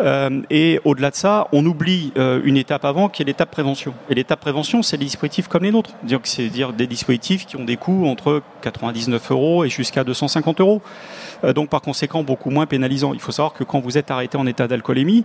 Euh, 0.01 0.43
et 0.51 0.81
au-delà 0.85 1.11
de 1.11 1.17
ça, 1.17 1.49
on 1.53 1.65
oublie 1.67 2.13
euh, 2.17 2.41
une 2.45 2.57
étape 2.57 2.85
avant 2.85 3.09
qui 3.09 3.23
est 3.23 3.25
l'étape 3.25 3.51
prévention. 3.51 3.95
Et 4.09 4.15
l'étape 4.15 4.41
prévention, 4.41 4.83
c'est 4.83 4.97
des 4.97 5.05
dispositifs 5.05 5.49
comme 5.49 5.65
les 5.65 5.73
nôtres. 5.73 5.91
C'est 6.25 6.49
dire 6.49 6.73
des 6.73 6.87
dispositifs 6.87 7.47
qui 7.47 7.57
ont 7.57 7.65
des 7.65 7.77
coûts 7.77 8.07
entre 8.07 8.43
99 8.63 9.31
euros 9.31 9.65
et 9.65 9.69
jusqu'à 9.69 10.05
250 10.05 10.61
euros. 10.61 10.83
Euh, 11.45 11.53
donc 11.53 11.69
par 11.69 11.81
conséquent 11.81 12.23
beaucoup 12.23 12.51
moins 12.51 12.67
pénalisant. 12.67 13.13
Il 13.15 13.21
faut 13.21 13.33
savoir 13.33 13.53
que 13.53 13.65
quand 13.65 13.81
vous 13.81 13.99
êtes 13.99 14.11
arrêté 14.11 14.39
en 14.39 14.47
état 14.47 14.69
d'alcoolémie, 14.69 15.25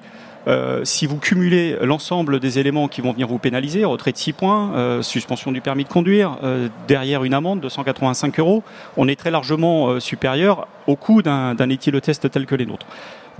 si 0.83 1.05
vous 1.05 1.19
cumulez 1.19 1.77
l'ensemble 1.83 2.41
des 2.41 2.59
éléments 2.59 2.89
qui 2.89 2.99
vont 2.99 3.13
venir 3.13 3.29
vous 3.29 3.37
pénaliser, 3.37 3.85
retrait 3.85 4.11
de 4.11 4.17
6 4.17 4.33
points, 4.33 5.01
suspension 5.01 5.53
du 5.53 5.61
permis 5.61 5.85
de 5.85 5.89
conduire, 5.89 6.37
derrière 6.85 7.23
une 7.23 7.33
amende 7.33 7.61
de 7.61 7.69
185 7.69 8.39
euros, 8.39 8.61
on 8.97 9.07
est 9.07 9.15
très 9.15 9.31
largement 9.31 10.01
supérieur 10.01 10.67
au 10.85 10.97
coût 10.97 11.21
d'un 11.21 11.69
éthylotest 11.69 12.29
tel 12.29 12.45
que 12.45 12.55
les 12.55 12.65
nôtres. 12.65 12.87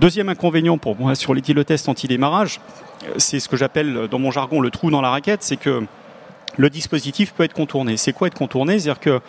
Deuxième 0.00 0.28
inconvénient 0.28 0.76
pour 0.76 0.96
moi 0.96 1.14
sur 1.14 1.34
l'éthylotest 1.34 1.88
anti-démarrage, 1.88 2.60
c'est 3.16 3.38
ce 3.38 3.48
que 3.48 3.56
j'appelle 3.56 4.08
dans 4.10 4.18
mon 4.18 4.32
jargon 4.32 4.60
le 4.60 4.70
trou 4.70 4.90
dans 4.90 5.00
la 5.00 5.10
raquette, 5.10 5.44
c'est 5.44 5.56
que 5.56 5.84
le 6.56 6.70
dispositif 6.70 7.32
peut 7.32 7.44
être 7.44 7.52
contourné. 7.52 7.96
C'est 7.96 8.12
quoi 8.12 8.26
être 8.26 8.34
contourné? 8.34 8.80
C'est-à-dire 8.80 8.98
que 8.98 9.20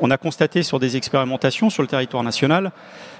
on 0.00 0.10
a 0.10 0.16
constaté 0.16 0.62
sur 0.62 0.78
des 0.78 0.96
expérimentations 0.96 1.68
sur 1.68 1.82
le 1.82 1.88
territoire 1.88 2.22
national 2.22 2.72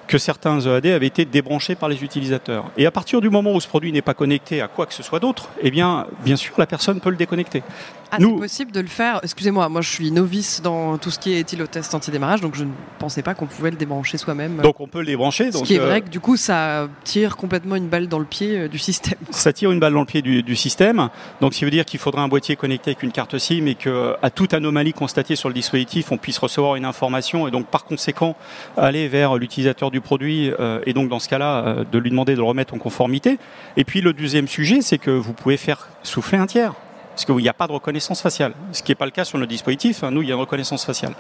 que 0.06 0.18
certains 0.18 0.60
EAD 0.60 0.86
avaient 0.86 1.06
été 1.06 1.24
débranchés 1.24 1.74
par 1.74 1.88
les 1.88 2.02
utilisateurs. 2.02 2.64
Et 2.76 2.86
à 2.86 2.90
partir 2.90 3.20
du 3.20 3.30
moment 3.30 3.54
où 3.54 3.60
ce 3.60 3.68
produit 3.68 3.92
n'est 3.92 4.02
pas 4.02 4.14
connecté 4.14 4.60
à 4.60 4.68
quoi 4.68 4.86
que 4.86 4.94
ce 4.94 5.02
soit 5.02 5.20
d'autre, 5.20 5.50
eh 5.62 5.70
bien, 5.70 6.06
bien 6.24 6.36
sûr, 6.36 6.54
la 6.58 6.66
personne 6.66 7.00
peut 7.00 7.10
le 7.10 7.16
déconnecter. 7.16 7.62
Ah, 8.10 8.18
c'est 8.20 8.36
possible 8.36 8.72
de 8.72 8.80
le 8.80 8.86
faire. 8.86 9.20
Excusez-moi, 9.22 9.68
moi 9.68 9.80
je 9.80 9.90
suis 9.90 10.10
novice 10.12 10.62
dans 10.62 10.96
tout 10.96 11.10
ce 11.10 11.18
qui 11.18 11.32
est 11.32 11.40
éthylotest 11.40 11.92
anti-démarrage, 11.94 12.40
donc 12.40 12.54
je 12.54 12.64
ne 12.64 12.70
pensais 12.98 13.22
pas 13.22 13.34
qu'on 13.34 13.46
pouvait 13.46 13.70
le 13.70 13.76
débrancher 13.76 14.16
soi-même. 14.16 14.58
Donc 14.62 14.80
on 14.80 14.86
peut 14.86 15.00
le 15.00 15.06
débrancher. 15.06 15.50
Ce 15.50 15.62
qui 15.62 15.74
est 15.74 15.78
vrai 15.78 15.98
euh, 15.98 16.00
que 16.00 16.08
du 16.08 16.20
coup 16.20 16.36
ça 16.36 16.88
tire 17.02 17.36
complètement 17.36 17.74
une 17.74 17.88
balle 17.88 18.06
dans 18.06 18.20
le 18.20 18.24
pied 18.24 18.58
euh, 18.58 18.68
du 18.68 18.78
système. 18.78 19.18
Ça 19.30 19.52
tire 19.52 19.72
une 19.72 19.80
balle 19.80 19.92
dans 19.92 20.00
le 20.00 20.06
pied 20.06 20.22
du, 20.22 20.42
du 20.42 20.56
système. 20.56 21.08
Donc 21.40 21.52
qui 21.52 21.64
veut 21.64 21.70
dire 21.70 21.84
qu'il 21.84 21.98
faudrait 21.98 22.22
un 22.22 22.28
boîtier 22.28 22.56
connecté 22.56 22.90
avec 22.90 23.02
une 23.02 23.12
carte 23.12 23.38
SIM 23.38 23.66
et 23.66 23.74
que 23.74 24.14
à 24.22 24.30
toute 24.30 24.54
anomalie 24.54 24.92
constatée 24.92 25.36
sur 25.36 25.48
le 25.48 25.54
dispositif, 25.54 26.12
on 26.12 26.16
puisse 26.16 26.38
recevoir 26.38 26.76
une 26.76 26.84
information 26.84 27.48
et 27.48 27.50
donc 27.50 27.66
par 27.66 27.84
conséquent 27.84 28.36
aller 28.76 29.08
vers 29.08 29.36
l'utilisateur 29.36 29.90
du 29.90 29.95
produit 30.00 30.52
euh, 30.58 30.80
et 30.86 30.92
donc 30.92 31.08
dans 31.08 31.18
ce 31.18 31.28
cas-là 31.28 31.84
de 31.90 31.98
lui 31.98 32.10
demander 32.10 32.32
de 32.32 32.38
le 32.38 32.44
remettre 32.44 32.74
en 32.74 32.78
conformité. 32.78 33.38
Et 33.76 33.84
puis 33.84 34.00
le 34.00 34.12
deuxième 34.12 34.48
sujet, 34.48 34.80
c'est 34.80 34.98
que 34.98 35.10
vous 35.10 35.32
pouvez 35.32 35.56
faire 35.56 35.88
souffler 36.02 36.38
un 36.38 36.46
tiers 36.46 36.74
parce 37.16 37.24
qu'il 37.24 37.36
n'y 37.36 37.48
a 37.48 37.54
pas 37.54 37.66
de 37.66 37.72
reconnaissance 37.72 38.20
faciale, 38.20 38.52
ce 38.72 38.82
qui 38.82 38.90
n'est 38.90 38.96
pas 38.96 39.06
le 39.06 39.10
cas 39.10 39.24
sur 39.24 39.38
nos 39.38 39.46
dispositifs. 39.46 40.04
Hein. 40.04 40.10
Nous, 40.10 40.20
il 40.20 40.28
y 40.28 40.32
a 40.32 40.34
une 40.34 40.40
reconnaissance 40.40 40.84
faciale. 40.84 41.14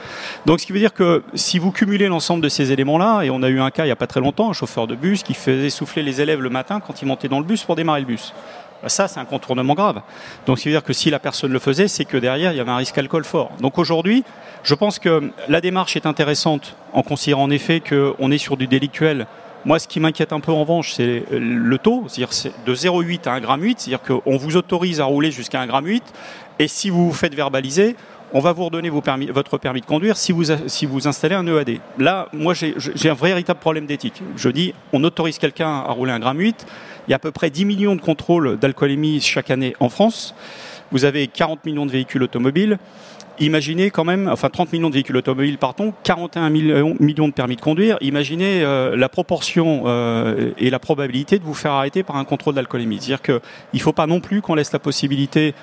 Donc, 0.44 0.60
ce 0.60 0.66
qui 0.66 0.72
veut 0.72 0.78
dire 0.78 0.92
que 0.92 1.22
si 1.32 1.58
vous 1.58 1.72
cumulez 1.72 2.06
l'ensemble 2.08 2.42
de 2.42 2.50
ces 2.50 2.70
éléments-là, 2.70 3.22
et 3.22 3.30
on 3.30 3.42
a 3.42 3.48
eu 3.48 3.60
un 3.60 3.70
cas 3.70 3.84
il 3.84 3.86
n'y 3.86 3.92
a 3.92 3.96
pas 3.96 4.06
très 4.06 4.20
longtemps, 4.20 4.50
un 4.50 4.52
chauffeur 4.52 4.86
de 4.86 4.94
bus 4.94 5.22
qui 5.22 5.32
faisait 5.32 5.70
souffler 5.70 6.02
les 6.02 6.20
élèves 6.20 6.42
le 6.42 6.50
matin 6.50 6.80
quand 6.80 7.00
ils 7.00 7.06
montaient 7.06 7.28
dans 7.28 7.38
le 7.38 7.46
bus 7.46 7.64
pour 7.64 7.76
démarrer 7.76 8.00
le 8.00 8.06
bus. 8.06 8.34
Bah, 8.86 8.90
ça, 8.90 9.08
c'est 9.08 9.18
un 9.18 9.24
contournement 9.24 9.74
grave. 9.74 10.00
Donc, 10.46 10.58
ce 10.58 10.62
qui 10.62 10.68
veut 10.68 10.74
dire 10.74 10.84
que 10.84 10.92
si 10.92 11.10
la 11.10 11.18
personne 11.18 11.50
le 11.50 11.58
faisait, 11.58 11.88
c'est 11.88 12.04
que 12.04 12.16
derrière, 12.16 12.52
il 12.52 12.56
y 12.56 12.60
avait 12.60 12.70
un 12.70 12.76
risque 12.76 12.96
alcool 12.96 13.24
fort. 13.24 13.50
Donc, 13.60 13.78
aujourd'hui, 13.78 14.22
je 14.62 14.76
pense 14.76 15.00
que 15.00 15.32
la 15.48 15.60
démarche 15.60 15.96
est 15.96 16.06
intéressante 16.06 16.76
en 16.92 17.02
considérant 17.02 17.42
en 17.42 17.50
effet 17.50 17.80
qu'on 17.80 18.30
est 18.30 18.38
sur 18.38 18.56
du 18.56 18.68
délictuel 18.68 19.26
moi, 19.64 19.80
ce 19.80 19.88
qui 19.88 19.98
m'inquiète 19.98 20.32
un 20.32 20.38
peu 20.38 20.52
en 20.52 20.60
revanche, 20.60 20.92
c'est 20.92 21.24
le 21.32 21.78
taux, 21.78 22.04
c'est-à-dire 22.06 22.52
de 22.64 22.74
0,8 22.76 23.28
à 23.28 23.40
1,8 23.40 23.62
g, 23.66 23.74
c'est-à-dire 23.76 24.00
qu'on 24.00 24.36
vous 24.36 24.56
autorise 24.56 25.00
à 25.00 25.06
rouler 25.06 25.32
jusqu'à 25.32 25.66
1,8 25.66 25.94
g, 25.94 26.02
et 26.60 26.68
si 26.68 26.88
vous 26.88 27.08
vous 27.08 27.12
faites 27.12 27.34
verbaliser, 27.34 27.96
on 28.32 28.40
va 28.40 28.52
vous 28.52 28.64
redonner 28.64 28.90
votre 28.90 29.58
permis 29.58 29.80
de 29.80 29.86
conduire 29.86 30.16
si 30.16 30.32
vous, 30.32 31.08
installez 31.08 31.34
un 31.34 31.46
EAD. 31.46 31.78
Là, 31.98 32.28
moi, 32.32 32.54
j'ai 32.54 33.08
un 33.08 33.14
véritable 33.14 33.60
problème 33.60 33.86
d'éthique. 33.86 34.22
Je 34.36 34.48
dis, 34.48 34.74
on 34.92 35.02
autorise 35.04 35.38
quelqu'un 35.38 35.68
à 35.68 35.92
rouler 35.92 36.12
un 36.12 36.18
gramme 36.18 36.38
8. 36.38 36.66
Il 37.06 37.10
y 37.10 37.14
a 37.14 37.16
à 37.16 37.20
peu 37.20 37.30
près 37.30 37.50
10 37.50 37.64
millions 37.64 37.96
de 37.96 38.00
contrôles 38.00 38.58
d'alcoolémie 38.58 39.20
chaque 39.20 39.50
année 39.50 39.74
en 39.80 39.88
France. 39.88 40.34
Vous 40.92 41.04
avez 41.04 41.26
40 41.26 41.64
millions 41.64 41.86
de 41.86 41.90
véhicules 41.90 42.22
automobiles 42.22 42.78
imaginez 43.38 43.90
quand 43.90 44.04
même, 44.04 44.28
enfin 44.28 44.48
30 44.48 44.72
millions 44.72 44.88
de 44.88 44.94
véhicules 44.94 45.16
automobiles 45.16 45.58
partons, 45.58 45.92
41 46.04 46.50
millions, 46.50 46.94
de 47.28 47.32
permis 47.32 47.56
de 47.56 47.60
conduire, 47.60 47.98
imaginez 48.00 48.62
euh, 48.62 48.96
la 48.96 49.08
proportion 49.08 49.82
euh, 49.86 50.52
et 50.58 50.70
la 50.70 50.78
probabilité 50.78 51.38
de 51.38 51.44
vous 51.44 51.54
faire 51.54 51.72
arrêter 51.72 52.02
par 52.02 52.16
un 52.16 52.24
contrôle 52.24 52.54
d'alcoolémie. 52.54 52.98
C'est-à-dire 53.00 53.22
qu'il 53.22 53.40
ne 53.74 53.78
faut 53.78 53.92
pas 53.92 54.06
non 54.06 54.20
plus 54.20 54.42
qu'on 54.42 54.54
laisse 54.54 54.72
la 54.72 54.78
possibilité 54.78 55.54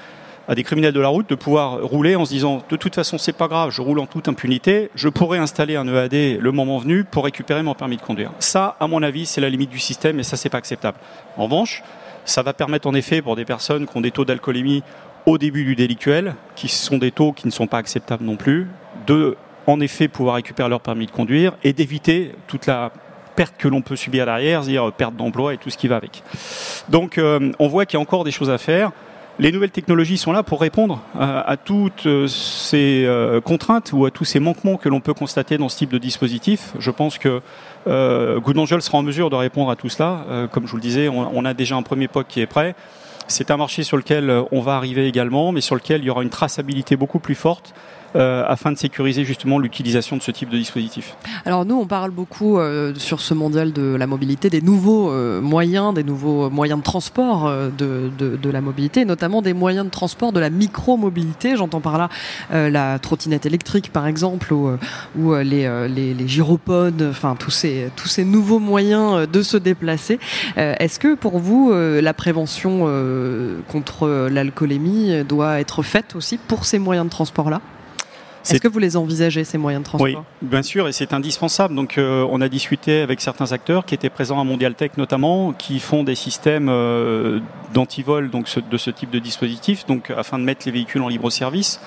à 0.47 0.55
des 0.55 0.63
criminels 0.63 0.93
de 0.93 0.99
la 0.99 1.07
route 1.07 1.29
de 1.29 1.35
pouvoir 1.35 1.81
rouler 1.81 2.15
en 2.15 2.25
se 2.25 2.31
disant 2.31 2.63
de 2.69 2.75
toute 2.75 2.95
façon 2.95 3.17
c'est 3.17 3.33
pas 3.33 3.47
grave, 3.47 3.71
je 3.71 3.81
roule 3.81 3.99
en 3.99 4.05
toute 4.05 4.27
impunité, 4.27 4.89
je 4.95 5.09
pourrais 5.09 5.37
installer 5.37 5.75
un 5.75 5.87
EAD 5.87 6.39
le 6.41 6.51
moment 6.51 6.77
venu 6.77 7.03
pour 7.03 7.23
récupérer 7.23 7.63
mon 7.63 7.73
permis 7.73 7.97
de 7.97 8.01
conduire. 8.01 8.31
Ça, 8.39 8.75
à 8.79 8.87
mon 8.87 9.03
avis, 9.03 9.25
c'est 9.25 9.41
la 9.41 9.49
limite 9.49 9.69
du 9.69 9.79
système 9.79 10.19
et 10.19 10.23
ça 10.23 10.37
c'est 10.37 10.49
pas 10.49 10.57
acceptable. 10.57 10.97
En 11.37 11.45
revanche, 11.45 11.83
ça 12.25 12.41
va 12.41 12.53
permettre 12.53 12.87
en 12.87 12.93
effet 12.93 13.21
pour 13.21 13.35
des 13.35 13.45
personnes 13.45 13.87
qui 13.87 13.97
ont 13.97 14.01
des 14.01 14.11
taux 14.11 14.25
d'alcoolémie 14.25 14.83
au 15.25 15.37
début 15.37 15.63
du 15.63 15.75
délictuel, 15.75 16.35
qui 16.55 16.67
sont 16.67 16.97
des 16.97 17.11
taux 17.11 17.31
qui 17.31 17.47
ne 17.47 17.51
sont 17.51 17.67
pas 17.67 17.77
acceptables 17.77 18.25
non 18.25 18.35
plus, 18.35 18.67
de 19.07 19.37
en 19.67 19.79
effet 19.79 20.09
pouvoir 20.09 20.35
récupérer 20.35 20.67
leur 20.67 20.81
permis 20.81 21.05
de 21.05 21.11
conduire 21.11 21.53
et 21.63 21.71
d'éviter 21.71 22.33
toute 22.47 22.65
la 22.65 22.91
perte 23.35 23.55
que 23.57 23.67
l'on 23.67 23.81
peut 23.81 23.95
subir 23.95 24.25
derrière, 24.25 24.63
c'est-à-dire 24.63 24.91
perte 24.91 25.15
d'emploi 25.15 25.53
et 25.53 25.57
tout 25.57 25.69
ce 25.69 25.77
qui 25.77 25.87
va 25.87 25.95
avec. 25.95 26.21
Donc 26.89 27.17
euh, 27.17 27.51
on 27.59 27.67
voit 27.67 27.85
qu'il 27.85 27.97
y 27.97 27.99
a 27.99 28.01
encore 28.01 28.23
des 28.23 28.31
choses 28.31 28.49
à 28.49 28.57
faire. 28.57 28.91
Les 29.39 29.51
nouvelles 29.51 29.71
technologies 29.71 30.17
sont 30.17 30.31
là 30.31 30.43
pour 30.43 30.61
répondre 30.61 31.01
à, 31.19 31.57
toutes 31.57 32.05
euh, 32.05 32.27
ces 32.27 33.03
euh, 33.05 33.41
contraintes 33.41 33.91
ou 33.91 34.05
à 34.05 34.11
tous 34.11 34.25
ces 34.25 34.39
manquements 34.39 34.77
que 34.77 34.89
l'on 34.89 35.01
peut 35.01 35.15
constater 35.15 35.57
dans 35.57 35.69
ce 35.69 35.77
type 35.79 35.91
de 35.91 35.97
dispositif. 35.97 36.73
Je 36.77 36.91
pense 36.91 37.17
que 37.17 37.41
euh, 37.87 38.39
Good 38.39 38.59
Angel 38.59 38.81
sera 38.81 38.99
en 38.99 39.03
mesure 39.03 39.31
de 39.31 39.35
répondre 39.35 39.71
à 39.71 39.75
tout 39.75 39.89
cela. 39.89 40.47
comme 40.51 40.67
je 40.67 40.71
vous 40.71 40.77
le 40.77 40.83
disais, 40.83 41.09
on, 41.09 41.35
on 41.35 41.45
a 41.45 41.55
déjà 41.55 41.75
un 41.75 41.81
premier 41.81 42.07
POC 42.07 42.27
qui 42.27 42.41
est 42.41 42.47
prêt. 42.47 42.75
C'est 43.27 43.51
un 43.51 43.57
marché 43.57 43.83
sur 43.83 43.97
lequel 43.97 44.29
euh, 44.29 44.43
on 44.51 44.61
va 44.61 44.75
arriver 44.75 45.07
également, 45.07 45.51
mais 45.51 45.61
sur 45.61 45.75
lequel 45.75 46.01
il 46.01 46.05
y 46.05 46.09
aura 46.09 46.23
une 46.23 46.29
traçabilité 46.29 46.95
beaucoup 46.95 47.19
plus 47.19 47.35
forte 47.35 47.73
euh, 48.15 48.43
afin 48.47 48.71
de 48.71 48.77
sécuriser 48.77 49.25
justement 49.25 49.57
l'utilisation 49.57 50.17
de 50.17 50.21
ce 50.21 50.29
type 50.29 50.49
de 50.49 50.57
dispositif. 50.57 51.15
Alors 51.45 51.65
nous, 51.65 51.75
on 51.75 51.87
parle 51.87 52.11
beaucoup 52.11 52.59
euh, 52.59 52.93
sur 52.95 53.21
ce 53.21 53.33
mondial 53.33 53.73
de 53.73 53.95
la 53.95 54.05
mobilité 54.05 54.51
des 54.51 54.61
nouveaux 54.61 55.11
euh, 55.11 55.41
moyens, 55.41 55.95
des 55.95 56.03
nouveaux 56.03 56.51
moyens 56.51 56.79
de 56.79 56.83
transport 56.83 57.51
de, 57.75 58.11
de, 58.17 58.49
la 58.51 58.61
mobilité, 58.61 59.03
notamment 59.05 59.41
des 59.41 59.53
moyens 59.53 59.85
de 59.85 59.89
transport 59.89 60.31
de 60.31 60.39
la 60.39 60.51
micro-mobilité. 60.51 61.57
J'entends 61.57 61.81
par 61.81 61.97
là 61.97 62.09
la 62.51 62.99
trottinette 62.99 63.47
électrique, 63.47 63.91
par 63.91 64.05
exemple, 64.05 64.53
ou, 64.53 64.69
ou 65.17 65.33
les, 65.35 65.87
les, 65.89 66.13
les, 66.13 66.27
gyropodes, 66.27 67.07
enfin 67.09 67.35
tous 67.37 67.49
ces, 67.49 67.89
tous 67.95 68.07
ces 68.07 68.25
nouveaux 68.25 68.59
moyens 68.59 69.27
de 69.27 69.41
se 69.41 69.57
déplacer. 69.57 70.19
Est-ce 70.55 70.99
que 70.99 71.15
pour 71.15 71.39
vous, 71.39 71.73
la 71.73 72.13
prévention 72.13 72.87
contre 73.67 74.29
l'alcoolémie 74.29 75.23
doit 75.23 75.59
être 75.59 75.81
faite 75.81 76.15
aussi 76.15 76.37
pour 76.37 76.65
ces 76.65 76.77
moyens 76.77 77.07
de 77.07 77.11
transport-là? 77.11 77.61
Est-ce 78.43 78.59
que 78.59 78.67
vous 78.67 78.79
les 78.79 78.97
envisagez, 78.97 79.43
ces 79.43 79.57
moyens 79.57 79.83
de 79.83 79.87
transport? 79.87 80.07
Oui, 80.07 80.47
bien 80.47 80.63
sûr, 80.63 80.87
et 80.87 80.91
c'est 80.91 81.13
indispensable. 81.13 81.75
Donc, 81.75 81.97
euh, 81.97 82.27
on 82.29 82.41
a 82.41 82.49
discuté 82.49 83.01
avec 83.01 83.21
certains 83.21 83.51
acteurs 83.51 83.85
qui 83.85 83.95
étaient 83.95 84.09
présents 84.09 84.39
à 84.39 84.43
Mondial 84.43 84.75
Tech 84.75 84.91
notamment, 84.97 85.53
qui 85.53 85.79
font 85.79 86.03
des 86.03 86.15
systèmes 86.15 86.69
euh, 86.69 87.39
d'antivol 87.73 88.29
donc 88.29 88.47
de 88.69 88.77
ce 88.77 88.89
type 88.89 89.09
de 89.09 89.19
dispositif, 89.19 89.85
donc 89.85 90.11
afin 90.11 90.39
de 90.39 90.43
mettre 90.43 90.65
les 90.65 90.71
véhicules 90.71 91.01
en 91.01 91.07
libre 91.07 91.29
service. 91.29 91.79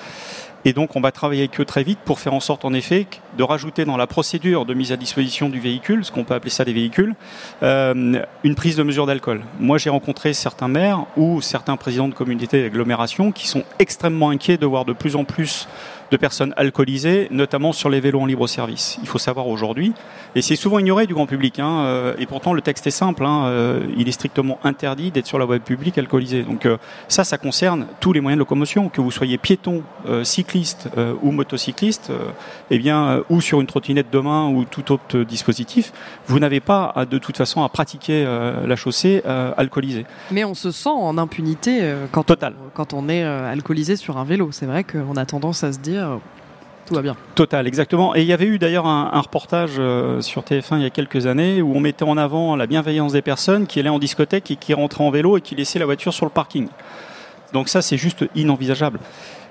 Et 0.67 0.73
donc, 0.73 0.97
on 0.97 1.01
va 1.01 1.13
travailler 1.13 1.43
avec 1.43 1.61
eux 1.61 1.65
très 1.65 1.85
vite 1.85 2.01
pour 2.05 2.19
faire 2.19 2.35
en 2.35 2.41
sorte, 2.41 2.65
en 2.65 2.73
effet, 2.73 3.07
de 3.39 3.45
rajouter 3.45 3.85
dans 3.85 3.97
la 3.97 4.09
procédure 4.09 4.65
de 4.65 4.75
mise 4.75 4.91
à 4.91 4.97
disposition 4.97 5.49
du 5.49 5.61
véhicule, 5.61 6.05
ce 6.05 6.11
qu'on 6.11 6.25
peut 6.25 6.35
appeler 6.35 6.51
ça 6.51 6.65
des 6.65 6.73
véhicules, 6.73 7.15
euh, 7.63 8.21
une 8.43 8.55
prise 8.57 8.75
de 8.75 8.83
mesure 8.83 9.07
d'alcool. 9.07 9.43
Moi, 9.61 9.79
j'ai 9.79 9.91
rencontré 9.91 10.33
certains 10.33 10.67
maires 10.67 11.07
ou 11.17 11.41
certains 11.41 11.77
présidents 11.77 12.09
de 12.09 12.15
communautés 12.15 12.63
d'agglomération 12.63 13.31
qui 13.31 13.47
sont 13.47 13.63
extrêmement 13.79 14.31
inquiets 14.31 14.57
de 14.57 14.67
voir 14.67 14.85
de 14.85 14.93
plus 14.93 15.15
en 15.15 15.23
plus 15.23 15.69
de 16.11 16.17
personnes 16.17 16.55
alcoolisées, 16.57 17.29
notamment 17.31 17.73
sur 17.73 17.89
les 17.89 18.01
vélos 18.01 18.21
en 18.21 18.27
libre 18.27 18.47
service. 18.47 18.99
Il 19.03 19.09
faut 19.09 19.19
savoir 19.19 19.49
aujourd'hui, 19.49 19.93
et 20.35 20.43
c'est 20.43 20.57
souvent 20.57 20.79
ignoré 20.79 21.07
du 21.07 21.15
grand 21.15 21.27
public, 21.27 21.59
hein, 21.59 21.81
euh, 21.81 22.15
et 22.19 22.27
pourtant 22.27 22.53
le 22.53 22.61
texte 22.61 22.87
est 22.87 22.91
simple, 22.93 23.25
hein, 23.25 23.47
euh, 23.47 23.87
il 23.97 24.09
est 24.09 24.13
strictement 24.13 24.59
interdit 24.65 25.11
d'être 25.11 25.27
sur 25.27 25.39
la 25.39 25.45
voie 25.45 25.59
publique 25.59 25.99
alcoolisé. 25.99 26.43
Donc 26.43 26.67
euh, 26.67 26.77
ça, 27.09 27.25
ça 27.25 27.39
concerne 27.39 27.87
tous 28.01 28.13
les 28.13 28.21
moyens 28.21 28.37
de 28.37 28.41
locomotion, 28.41 28.89
que 28.89 29.01
vous 29.01 29.11
soyez 29.11 29.39
piéton, 29.39 29.83
cycliste 30.23 30.89
ou 31.23 31.31
motocycliste, 31.31 32.13
eh 32.71 32.79
bien, 32.79 33.23
ou 33.29 33.41
sur 33.41 33.61
une 33.61 33.67
trottinette 33.67 34.11
de 34.11 34.19
main 34.19 34.49
ou 34.49 34.65
tout 34.65 34.93
autre 34.93 35.19
dispositif, 35.19 35.93
vous 36.27 36.39
n'avez 36.39 36.61
pas 36.61 37.07
de 37.11 37.19
toute 37.19 37.37
façon 37.37 37.63
à 37.63 37.69
pratiquer 37.69 38.25
la 38.25 38.77
chaussée 38.77 39.23
alcoolisée. 39.57 40.07
Mais 40.31 40.45
on 40.45 40.55
se 40.55 40.71
sent 40.71 40.89
en 40.89 41.19
impunité 41.19 41.95
quand, 42.13 42.25
Total. 42.25 42.55
quand 42.75 42.95
on 42.95 43.09
est 43.09 43.23
alcoolisé 43.23 43.97
sur 43.97 44.19
un 44.19 44.25
vélo. 44.25 44.51
C'est 44.53 44.67
vrai 44.67 44.85
qu'on 44.85 45.17
a 45.17 45.25
tendance 45.25 45.65
à 45.65 45.73
se 45.73 45.79
dire 45.79 45.96
tout 46.87 46.95
va 46.95 47.03
bien. 47.03 47.17
Total, 47.35 47.67
exactement. 47.67 48.15
Et 48.15 48.23
il 48.23 48.27
y 48.29 48.33
avait 48.33 48.47
eu 48.47 48.59
d'ailleurs 48.59 48.87
un, 48.87 49.21
reportage 49.21 49.73
euh, 49.79 50.21
sur 50.21 50.43
TF1 50.43 50.77
il 50.77 50.83
y 50.83 50.87
a 50.87 50.91
quelques 50.91 51.27
années 51.27 51.61
où 51.61 51.75
on 51.75 51.81
mettait 51.81 52.05
en 52.05 52.17
avant 52.17 52.55
la 52.55 52.67
bienveillance 52.67 53.13
des 53.13 53.23
personnes 53.23 53.67
qui 53.67 53.81
allaient 53.81 53.89
en 53.89 53.99
discothèque 53.99 54.53
et 54.53 54.57
qui 54.57 54.73
rentraient 54.73 55.03
en 55.03 55.11
vélo 55.11 55.37
et 55.37 55.41
qui 55.41 55.57
laissaient 55.57 55.81
la 55.81 55.85
voiture 55.85 56.15
sur 56.15 56.27
le 56.27 56.31
parking. 56.31 56.69
Donc 57.53 57.69
ça, 57.69 57.83
c'est 57.83 57.97
juste 57.97 58.25
inenvisageable. 58.37 59.01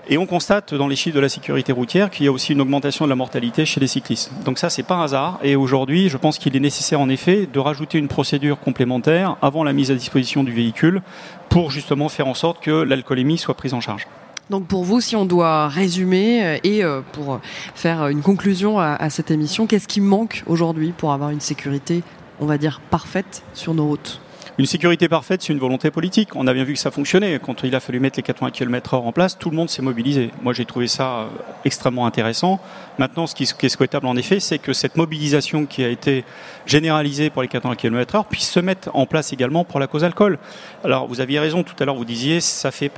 Et 0.07 0.17
on 0.17 0.27
constate 0.27 0.75
dans 0.75 0.87
les 0.87 0.95
chiffres 0.95 1.15
de 1.15 1.21
la 1.21 1.29
sécurité 1.29 1.71
routière 1.73 2.11
qu'il 2.11 2.25
y 2.25 2.29
a 2.29 2.31
aussi 2.31 2.53
une 2.53 2.61
augmentation 2.61 3.05
de 3.05 3.09
la 3.09 3.15
mortalité 3.15 3.65
chez 3.65 3.79
les 3.79 3.87
cyclistes. 3.87 4.31
Donc 4.45 4.59
ça, 4.59 4.69
c'est 4.69 4.83
pas 4.83 5.01
hasard. 5.01 5.39
Et 5.43 5.55
aujourd'hui, 5.55 6.09
je 6.09 6.17
pense 6.17 6.37
qu'il 6.37 6.55
est 6.55 6.59
nécessaire 6.59 7.01
en 7.01 7.09
effet 7.09 7.47
de 7.51 7.59
rajouter 7.59 7.97
une 7.97 8.07
procédure 8.07 8.59
complémentaire 8.59 9.35
avant 9.41 9.63
la 9.63 9.73
mise 9.73 9.91
à 9.91 9.95
disposition 9.95 10.43
du 10.43 10.53
véhicule 10.53 11.01
pour 11.49 11.71
justement 11.71 12.07
faire 12.07 12.27
en 12.27 12.35
sorte 12.35 12.61
que 12.61 12.71
l'alcoolémie 12.71 13.39
soit 13.39 13.55
prise 13.55 13.73
en 13.73 13.81
charge. 13.81 14.07
Donc 14.49 14.67
pour 14.67 14.83
vous, 14.83 15.01
si 15.01 15.15
on 15.15 15.25
doit 15.25 15.67
résumer 15.67 16.45
euh, 16.45 16.57
et 16.63 16.83
euh, 16.83 17.01
pour 17.13 17.39
faire 17.73 18.07
une 18.07 18.21
conclusion 18.21 18.79
à, 18.79 19.09
cette 19.09 19.31
émission, 19.31 19.65
qu'est-ce 19.65 19.87
qui 19.87 20.01
manque 20.01 20.43
aujourd'hui 20.45 20.93
pour 20.95 21.13
avoir 21.13 21.31
une 21.31 21.39
sécurité, 21.39 22.03
on 22.39 22.45
va 22.45 22.57
dire, 22.57 22.81
parfaite 22.91 23.43
sur 23.53 23.73
nos 23.73 23.87
routes? 23.87 24.21
Une 24.57 24.65
sécurité 24.65 25.09
parfaite, 25.09 25.41
c'est 25.41 25.51
une 25.51 25.59
volonté 25.59 25.91
politique. 25.91 26.33
On 26.33 26.47
a 26.47 26.53
bien 26.53 26.63
vu 26.63 26.73
que 26.73 26.79
ça 26.79 26.89
fonctionnait. 26.89 27.39
Quand 27.39 27.63
il 27.63 27.75
a 27.75 27.81
fallu 27.81 27.99
mettre 27.99 28.17
les 28.17 28.23
80 28.23 28.51
km/h 28.51 28.95
en 28.95 29.11
place, 29.11 29.37
tout 29.37 29.49
le 29.49 29.57
monde 29.57 29.69
s'est 29.69 29.81
mobilisé. 29.81 30.31
Moi, 30.43 30.53
j'ai 30.53 30.63
trouvé 30.63 30.87
ça 30.87 31.17
euh, 31.17 31.27
extrêmement 31.65 32.05
intéressant. 32.05 32.61
Maintenant, 32.97 33.27
ce 33.27 33.35
qui 33.35 33.43
est 33.43 33.69
souhaitable, 33.69 34.07
en 34.07 34.15
effet, 34.15 34.39
c'est 34.39 34.57
que 34.57 34.71
cette 34.71 34.95
mobilisation 34.95 35.65
qui 35.65 35.83
a 35.83 35.89
été 35.89 36.23
généralisée 36.65 37.29
pour 37.29 37.41
les 37.41 37.49
80 37.49 37.75
km/h 37.75 38.25
puisse 38.29 38.49
se 38.49 38.61
mettre 38.61 38.89
en 38.93 39.05
place 39.05 39.33
également 39.33 39.65
pour 39.65 39.81
la 39.81 39.87
cause 39.87 40.05
alcool. 40.05 40.39
Alors, 40.85 41.07
vous 41.07 41.19
aviez 41.19 41.39
raison 41.39 41.63
tout 41.63 41.75
à 41.79 41.83
l'heure, 41.83 41.95
vous 41.95 42.05
disiez, 42.05 42.39
ça 42.39 42.71
fait 42.71 42.89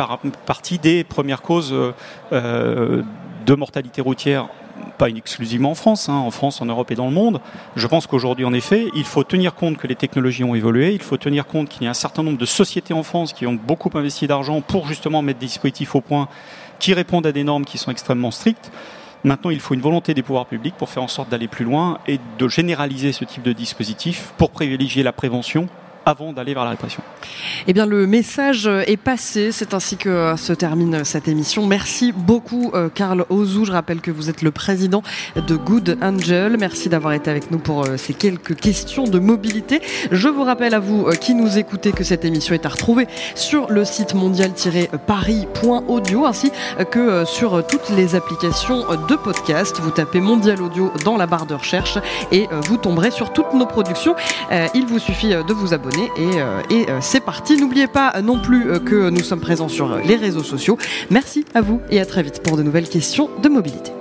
partie 0.45 0.77
des 0.77 1.03
premières 1.03 1.41
causes 1.41 1.73
euh, 2.33 3.01
de 3.47 3.55
mortalité 3.55 4.01
routière 4.01 4.47
pas 4.97 5.09
exclusivement 5.09 5.71
en 5.71 5.75
France, 5.75 6.09
hein, 6.09 6.13
en 6.13 6.31
France, 6.31 6.61
en 6.61 6.65
Europe 6.65 6.91
et 6.91 6.95
dans 6.95 7.07
le 7.07 7.13
monde. 7.13 7.39
Je 7.75 7.87
pense 7.87 8.07
qu'aujourd'hui, 8.07 8.45
en 8.45 8.53
effet, 8.53 8.87
il 8.95 9.03
faut 9.03 9.23
tenir 9.23 9.55
compte 9.55 9.77
que 9.77 9.87
les 9.87 9.95
technologies 9.95 10.43
ont 10.43 10.55
évolué, 10.55 10.93
il 10.93 11.01
faut 11.01 11.17
tenir 11.17 11.45
compte 11.45 11.69
qu'il 11.69 11.83
y 11.83 11.87
a 11.87 11.89
un 11.91 11.95
certain 11.95 12.23
nombre 12.23 12.37
de 12.37 12.45
sociétés 12.45 12.93
en 12.93 13.03
France 13.03 13.33
qui 13.33 13.45
ont 13.47 13.53
beaucoup 13.53 13.89
investi 13.95 14.27
d'argent 14.27 14.61
pour 14.61 14.87
justement 14.87 15.21
mettre 15.21 15.39
des 15.39 15.45
dispositifs 15.45 15.95
au 15.95 16.01
point 16.01 16.27
qui 16.79 16.93
répondent 16.93 17.25
à 17.25 17.31
des 17.31 17.43
normes 17.43 17.65
qui 17.65 17.77
sont 17.77 17.91
extrêmement 17.91 18.31
strictes. 18.31 18.71
Maintenant, 19.23 19.49
il 19.49 19.59
faut 19.59 19.73
une 19.73 19.81
volonté 19.81 20.13
des 20.13 20.21
pouvoirs 20.21 20.45
publics 20.45 20.75
pour 20.75 20.89
faire 20.89 21.03
en 21.03 21.07
sorte 21.07 21.29
d'aller 21.29 21.47
plus 21.47 21.65
loin 21.65 21.99
et 22.07 22.19
de 22.37 22.47
généraliser 22.47 23.11
ce 23.11 23.25
type 23.25 23.43
de 23.43 23.51
dispositif 23.51 24.33
pour 24.37 24.51
privilégier 24.51 25.03
la 25.03 25.11
prévention 25.11 25.67
avant 26.07 26.31
d'aller 26.31 26.53
vers 26.53 26.63
la 26.63 26.69
répression. 26.69 27.03
Eh 27.67 27.73
bien, 27.73 27.85
le 27.85 28.07
message 28.07 28.67
est 28.67 28.95
passé. 28.95 29.51
C'est 29.51 29.73
ainsi 29.73 29.97
que 29.97 30.37
se 30.37 30.53
termine 30.53 31.03
cette 31.03 31.27
émission. 31.27 31.67
Merci 31.67 32.13
beaucoup, 32.13 32.71
euh, 32.73 32.87
Karl 32.87 33.25
Ozou. 33.29 33.65
Je 33.65 33.73
rappelle 33.73 33.99
que 33.99 34.09
vous 34.09 34.29
êtes 34.29 34.41
le 34.41 34.51
président 34.51 35.03
de 35.35 35.55
Good 35.57 35.97
Angel. 36.01 36.55
Merci 36.57 36.87
d'avoir 36.87 37.11
été 37.11 37.29
avec 37.29 37.51
nous 37.51 37.59
pour 37.59 37.83
euh, 37.83 37.97
ces 37.97 38.13
quelques 38.13 38.55
questions 38.55 39.03
de 39.03 39.19
mobilité. 39.19 39.81
Je 40.11 40.29
vous 40.29 40.43
rappelle 40.43 40.73
à 40.73 40.79
vous 40.79 41.07
euh, 41.07 41.11
qui 41.11 41.35
nous 41.35 41.57
écoutez 41.57 41.91
que 41.91 42.05
cette 42.05 42.23
émission 42.23 42.55
est 42.55 42.65
à 42.65 42.69
retrouver 42.69 43.05
sur 43.35 43.69
le 43.69 43.83
site 43.83 44.13
mondial-paris.audio 44.13 46.25
ainsi 46.25 46.53
que 46.89 47.25
sur 47.25 47.67
toutes 47.67 47.89
les 47.89 48.15
applications 48.15 48.85
de 49.09 49.15
podcast. 49.15 49.81
Vous 49.81 49.91
tapez 49.91 50.21
Mondial 50.21 50.61
Audio 50.61 50.93
dans 51.03 51.17
la 51.17 51.27
barre 51.27 51.47
de 51.47 51.55
recherche 51.55 51.97
et 52.31 52.47
vous 52.67 52.77
tomberez 52.77 53.11
sur 53.11 53.33
toutes 53.33 53.53
nos 53.53 53.65
productions. 53.65 54.15
Il 54.73 54.85
vous 54.85 54.99
suffit 54.99 55.29
de 55.29 55.53
vous 55.53 55.73
abonner 55.73 55.96
et, 56.03 56.41
euh, 56.41 56.61
euh, 56.71 56.99
c'est 57.01 57.19
parti. 57.19 57.57
N'oubliez 57.57 57.87
pas 57.87 58.21
non 58.21 58.39
plus 58.39 58.69
euh, 58.69 58.79
que 58.79 59.09
nous 59.09 59.23
sommes 59.23 59.41
présents 59.41 59.69
sur 59.69 59.97
les 59.97 60.15
réseaux 60.15 60.43
sociaux. 60.43 60.77
Merci 61.09 61.45
à 61.53 61.61
vous 61.61 61.81
et 61.89 61.99
à 61.99 62.05
très 62.05 62.23
vite 62.23 62.41
pour 62.43 62.57
de 62.57 62.63
nouvelles 62.63 62.89
questions 62.89 63.29
de 63.41 63.49
mobilité. 63.49 63.96